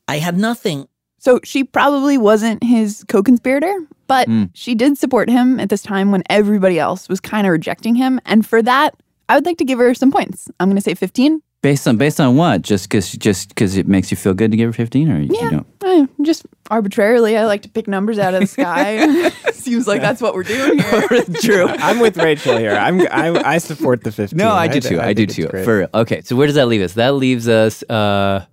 [0.07, 0.87] I had nothing.
[1.19, 3.73] So she probably wasn't his co conspirator,
[4.07, 4.45] but Hmm.
[4.53, 8.19] she did support him at this time when everybody else was kind of rejecting him.
[8.25, 8.95] And for that,
[9.29, 10.49] I would like to give her some points.
[10.59, 11.41] I'm going to say 15.
[11.61, 12.63] Based on based on what?
[12.63, 15.29] Just because just because it makes you feel good to give her 15 or you
[15.39, 15.49] Yeah.
[15.51, 15.67] don't?
[15.85, 19.29] Eh, just arbitrarily, I like to pick numbers out of the sky.
[19.51, 21.07] Seems like that's what we're doing here.
[21.41, 21.67] True.
[21.67, 22.71] I'm with Rachael here.
[22.71, 24.35] I'm I, I support the 15.
[24.37, 24.99] No, I do too.
[24.99, 25.63] I, do think it's too.
[25.63, 25.89] For real.
[25.93, 26.93] Okay, so where does that leave us?
[26.93, 28.45] That leaves us uh,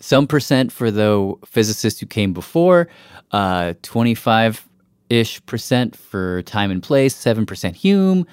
[0.00, 2.88] some percent for the physicists who came before,
[3.32, 4.66] uh, 25
[5.10, 8.26] ish percent for time and place, 7% Hume,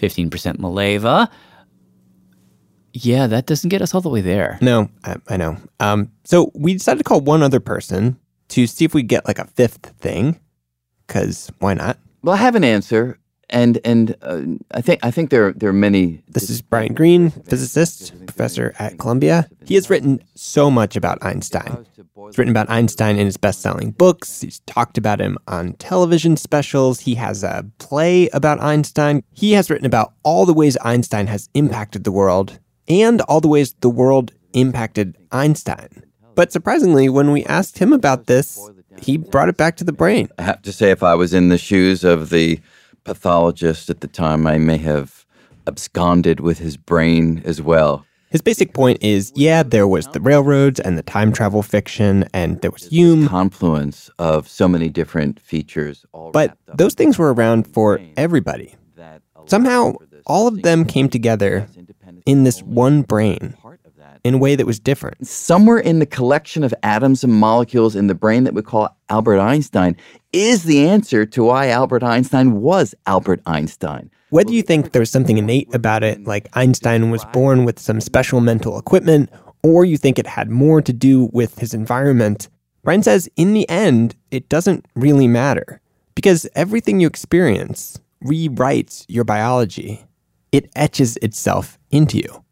[0.00, 1.28] 15% Mileva.
[2.92, 4.58] Yeah, that doesn't get us all the way there.
[4.60, 5.58] No, I, I know.
[5.78, 8.18] Um, so we decided to call one other person
[8.50, 10.38] to see if we get like a fifth thing,
[11.06, 11.98] because why not?
[12.22, 14.42] Well, I have an answer, and and uh,
[14.72, 16.22] I think I think there there are many.
[16.28, 19.48] This is Brian Greene, physicist, professor at Columbia.
[19.64, 21.86] He has written so much about Einstein.
[21.96, 24.42] He's written about Einstein in his best-selling books.
[24.42, 27.00] He's talked about him on television specials.
[27.00, 29.22] He has a play about Einstein.
[29.32, 33.48] He has written about all the ways Einstein has impacted the world and all the
[33.48, 36.04] ways the world impacted Einstein.
[36.34, 38.58] But surprisingly, when we asked him about this,
[38.98, 40.28] he brought it back to the brain.
[40.38, 42.60] I have to say, if I was in the shoes of the
[43.04, 45.26] pathologist at the time, I may have
[45.66, 48.04] absconded with his brain as well.
[48.30, 52.60] His basic point is yeah, there was the railroads and the time travel fiction, and
[52.60, 53.26] there was Hume.
[53.26, 56.06] Confluence of so many different features.
[56.12, 58.76] All But those things were around for everybody.
[59.46, 59.94] Somehow,
[60.26, 61.66] all of them came together
[62.24, 63.56] in this one brain
[64.24, 65.26] in a way that was different.
[65.26, 69.40] Somewhere in the collection of atoms and molecules in the brain that we call Albert
[69.40, 69.96] Einstein
[70.32, 74.10] is the answer to why Albert Einstein was Albert Einstein.
[74.30, 78.00] Whether you think there was something innate about it, like Einstein was born with some
[78.00, 79.28] special mental equipment,
[79.62, 82.48] or you think it had more to do with his environment,
[82.82, 85.80] Brian says in the end, it doesn't really matter.
[86.14, 90.04] Because everything you experience rewrites your biology,
[90.52, 92.44] it etches itself into you.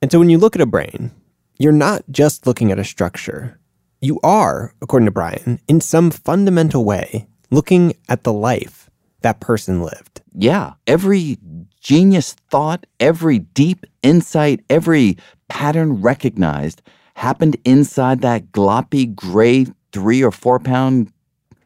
[0.00, 1.10] And so when you look at a brain,
[1.58, 3.58] you're not just looking at a structure.
[4.00, 8.88] You are, according to Brian, in some fundamental way, looking at the life
[9.22, 10.22] that person lived.
[10.32, 11.38] Yeah, every
[11.80, 15.18] genius thought, every deep insight, every
[15.48, 16.82] pattern recognized
[17.14, 21.12] happened inside that gloppy, gray, three or four pound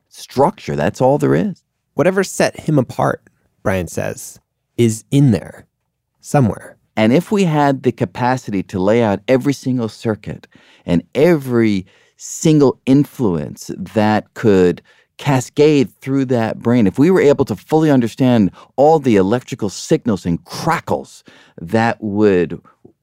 [0.08, 0.74] structure.
[0.74, 1.62] That's all there is.
[1.94, 3.28] Whatever set him apart,
[3.62, 4.40] Brian says,
[4.78, 5.66] is in there
[6.20, 6.78] somewhere.
[6.96, 10.46] And if we had the capacity to lay out every single circuit
[10.84, 11.86] and every
[12.16, 14.82] single influence that could
[15.16, 20.26] cascade through that brain, if we were able to fully understand all the electrical signals
[20.26, 21.24] and crackles
[21.60, 22.60] that would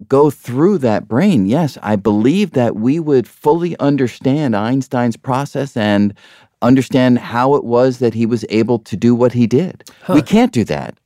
[0.07, 6.13] go through that brain, yes, I believe that we would fully understand Einstein's process and
[6.61, 9.89] understand how it was that he was able to do what he did.
[10.09, 10.97] We can't do that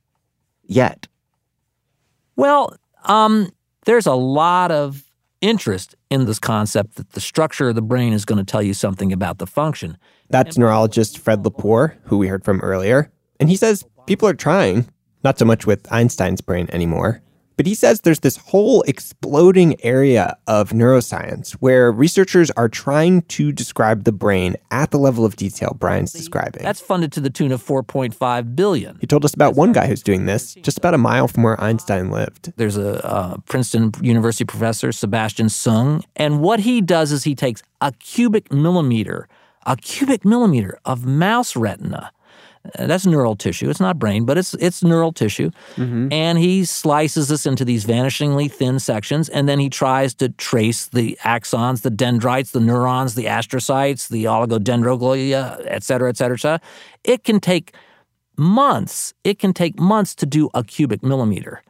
[0.66, 1.06] yet.
[2.36, 3.50] Well, um,
[3.84, 5.04] there's a lot of
[5.40, 8.72] interest in this concept that the structure of the brain is going to tell you
[8.72, 9.98] something about the function.
[10.30, 13.12] That's neurologist Fred Lepore, who we heard from earlier.
[13.38, 14.88] And he says people are trying,
[15.22, 17.20] not so much with Einstein's brain anymore,
[17.56, 23.52] but he says there's this whole exploding area of neuroscience where researchers are trying to
[23.52, 26.62] describe the brain at the level of detail Brian's describing.
[26.62, 28.98] That's funded to the tune of 4.5 billion.
[29.00, 31.60] He told us about one guy who's doing this just about a mile from where
[31.60, 32.52] Einstein lived.
[32.56, 37.62] There's a uh, Princeton University professor, Sebastian Seung, and what he does is he takes
[37.80, 39.28] a cubic millimeter,
[39.66, 42.10] a cubic millimeter of mouse retina.
[42.78, 43.68] That's neural tissue.
[43.68, 45.50] It's not brain, but it's it's neural tissue.
[45.76, 46.08] Mm-hmm.
[46.10, 50.86] And he slices this into these vanishingly thin sections, and then he tries to trace
[50.86, 56.40] the axons, the dendrites, the neurons, the astrocytes, the oligodendroglia, et cetera, et cetera, et
[56.40, 56.60] cetera.
[57.04, 57.74] It can take
[58.36, 59.12] months.
[59.24, 61.62] It can take months to do a cubic millimeter.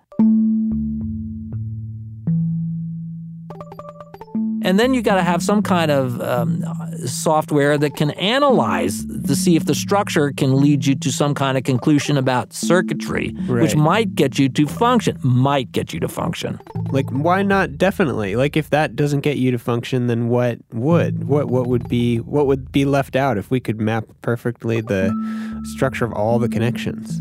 [4.65, 6.65] And then you got to have some kind of um,
[7.07, 11.59] software that can analyze to see if the structure can lead you to some kind
[11.59, 15.19] of conclusion about circuitry, which might get you to function.
[15.23, 16.59] Might get you to function.
[16.91, 18.37] Like, why not definitely?
[18.37, 21.29] Like, if that doesn't get you to function, then what would?
[21.29, 25.12] What what would be what would be left out if we could map perfectly the
[25.75, 27.21] structure of all the connections?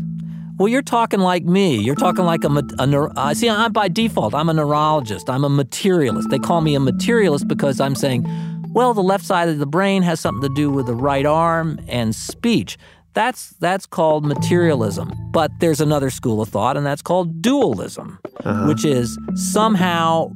[0.56, 1.76] Well, you're talking like me.
[1.76, 3.48] You're talking like a, a neur- uh, see.
[3.50, 4.34] I'm by default.
[4.34, 5.28] I'm a neurologist.
[5.28, 6.30] I'm a materialist.
[6.30, 8.24] They call me a materialist because I'm saying,
[8.72, 11.80] well, the left side of the brain has something to do with the right arm
[11.88, 12.76] and speech.
[13.14, 15.12] That's that's called materialism.
[15.32, 18.18] But there's another school of thought, and that's called dualism,
[18.66, 20.30] which is somehow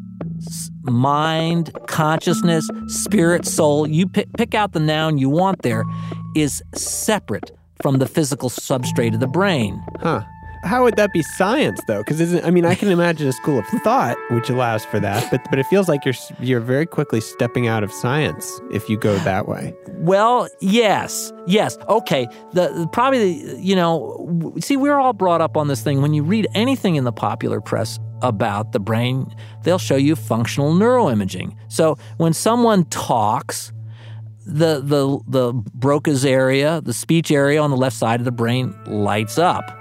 [0.47, 3.87] s- mind, consciousness, spirit, soul.
[3.87, 5.63] You pick, pick out the noun you want.
[5.63, 5.85] There
[6.37, 7.51] is separate
[7.83, 9.83] from the physical substrate of the brain.
[10.01, 10.23] Huh.
[10.65, 11.99] How would that be science though?
[11.99, 15.31] Because isn't I mean, I can imagine a school of thought which allows for that,
[15.31, 18.99] but but it feels like you're you're very quickly stepping out of science if you
[18.99, 19.73] go that way.
[19.99, 21.79] Well, yes, yes.
[21.89, 22.27] Okay.
[22.55, 26.03] The, the probably the- you know, w- see, we're all brought up on this thing.
[26.03, 30.73] When you read anything in the popular press about the brain, they'll show you functional
[30.75, 31.55] neuroimaging.
[31.69, 33.73] So when someone talks,
[34.49, 38.75] the the the Broca's area, the speech area on the left side of the brain
[38.87, 39.77] lights up,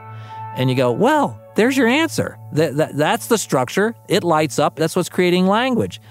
[0.56, 2.38] and you go, well, there's your answer.
[2.54, 3.96] That, that that's the structure.
[4.10, 4.76] It lights up.
[4.76, 6.02] That's what's creating language.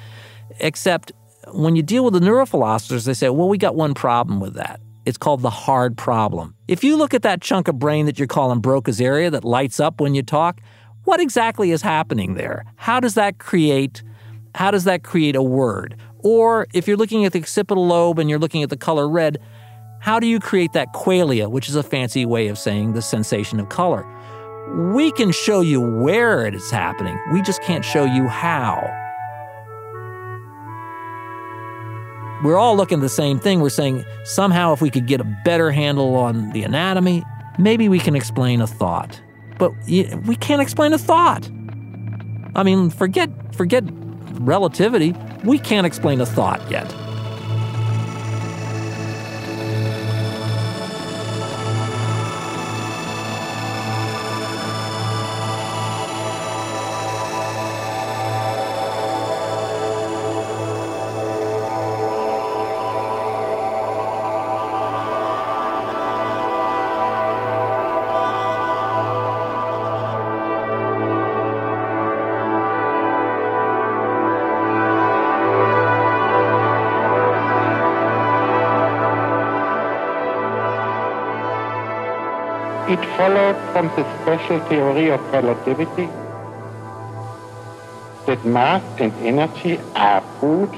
[0.59, 1.13] Except
[1.53, 4.81] when you deal with the neurophilosophers, they say, well, we got one problem with that.
[5.05, 6.55] It's called the hard problem.
[6.67, 9.79] If you look at that chunk of brain that you're calling Broca's area that lights
[9.79, 10.61] up when you talk,
[11.05, 12.65] what exactly is happening there?
[12.77, 14.03] How does that create
[14.57, 15.97] how does that create a word?
[16.27, 19.39] Or if you're looking at the occipital lobe and you're looking at the color red,
[20.01, 23.61] how do you create that qualia, which is a fancy way of saying the sensation
[23.61, 24.05] of color?
[24.93, 27.17] We can show you where it is happening.
[27.33, 28.83] We just can't show you how.
[32.43, 33.61] We're all looking at the same thing.
[33.61, 37.23] We're saying somehow if we could get a better handle on the anatomy,
[37.57, 39.23] maybe we can explain a thought.
[39.61, 41.49] But we can't explain a thought.
[42.57, 43.85] I mean, forget forget
[44.41, 45.15] relativity.
[45.45, 47.06] We can't explain a thought yet.
[83.17, 86.07] Followed from the special theory of relativity
[88.27, 90.69] that mass and energy are food,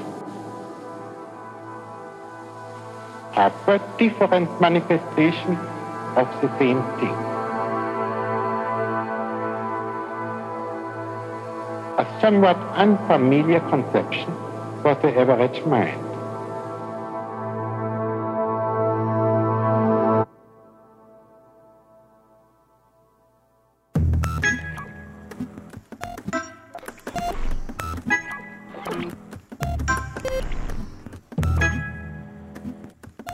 [3.35, 5.59] are but different manifestations
[6.15, 7.17] of the same thing.
[11.97, 14.31] A somewhat unfamiliar conception
[14.81, 16.08] for the average mind.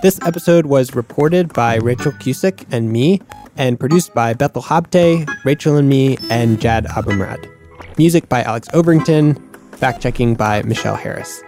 [0.06, 3.24] This episode was reported by Rachael Cusick and me,
[3.58, 7.49] and produced by Bethel Habte, Rachael and me, and Jad Abumrad.
[7.97, 9.36] Music by Alex Overington,
[9.78, 11.41] fact checking by Michelle Harris.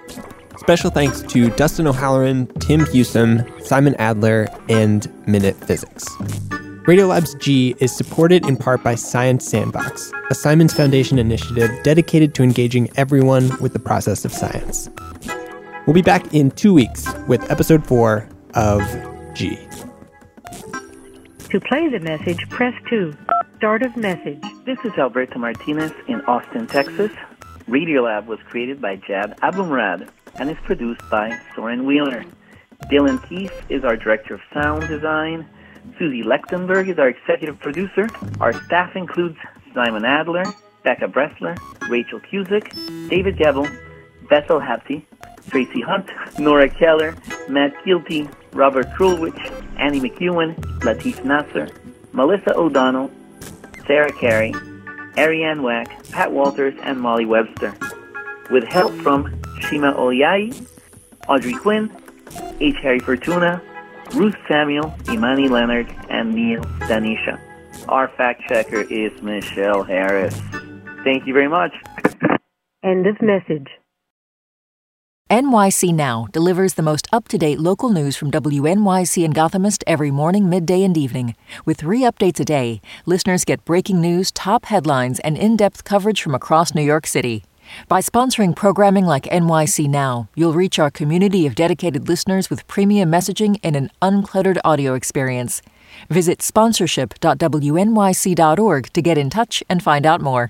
[0.57, 6.09] Special thanks to Dustin O'Halloran, Tim Huson, Simon Adler, and Minute Physics.
[6.87, 12.41] Radiolabs G is supported in part by Science Sandbox, a Simons Foundation initiative dedicated to
[12.41, 14.89] engaging everyone with the process of science.
[15.85, 18.27] We'll be back in two weeks with episode four
[18.57, 18.81] of
[19.35, 19.55] G.
[21.49, 23.13] To play the message, press 2.
[23.57, 24.41] Start of message.
[24.65, 27.11] This is Alberto Martinez in Austin, Texas.
[27.67, 32.25] Radiolab was created by Jad Abumrad and is produced by Soren Wheeler.
[32.91, 35.47] Dylan Keefe is our director of sound design.
[35.99, 38.07] Susie Lechtenberg is our executive producer.
[38.39, 39.37] Our staff includes
[39.75, 40.45] Simon Adler,
[40.83, 41.55] Becca Bressler,
[41.89, 42.73] Rachael Cusick,
[43.07, 43.67] David Gebel,
[44.29, 45.03] Bethel Habte,
[45.49, 47.15] Tracy Hunt, Nora Keller,
[47.49, 49.39] Matt Kilty, Robert Krulwich,
[49.77, 51.67] Annie McEwen, Latif Nasser,
[52.13, 53.11] Melissa O'Donnell,
[53.85, 54.53] Sarah Qari,
[55.17, 57.75] Ariane Wack, Pat Walters, and Molly Webster.
[58.51, 60.53] With help from Shima Oliai,
[61.27, 61.91] Audrey Quinn,
[62.59, 62.75] H.
[62.81, 63.61] Harry Fortuna,
[64.13, 67.39] Ruth Samuel, Imani Leonard, and Neel Dhanesha.
[67.89, 70.35] Our fact checker is Michelle Harris.
[71.03, 71.73] Thank you very much.
[72.83, 73.67] End of message.
[75.29, 80.09] NYC Now delivers the most up to date local news from WNYC and Gothamist every
[80.09, 81.35] morning, midday, and evening.
[81.65, 86.21] With three updates a day, listeners get breaking news, top headlines, and in depth coverage
[86.21, 87.43] from across New York City.
[87.89, 93.11] By sponsoring programming like NYC Now, you'll reach our community of dedicated listeners with premium
[93.11, 95.61] messaging and an uncluttered audio experience.
[96.09, 100.45] Visit sponsorship.wnyc.org to get in touch and find out more.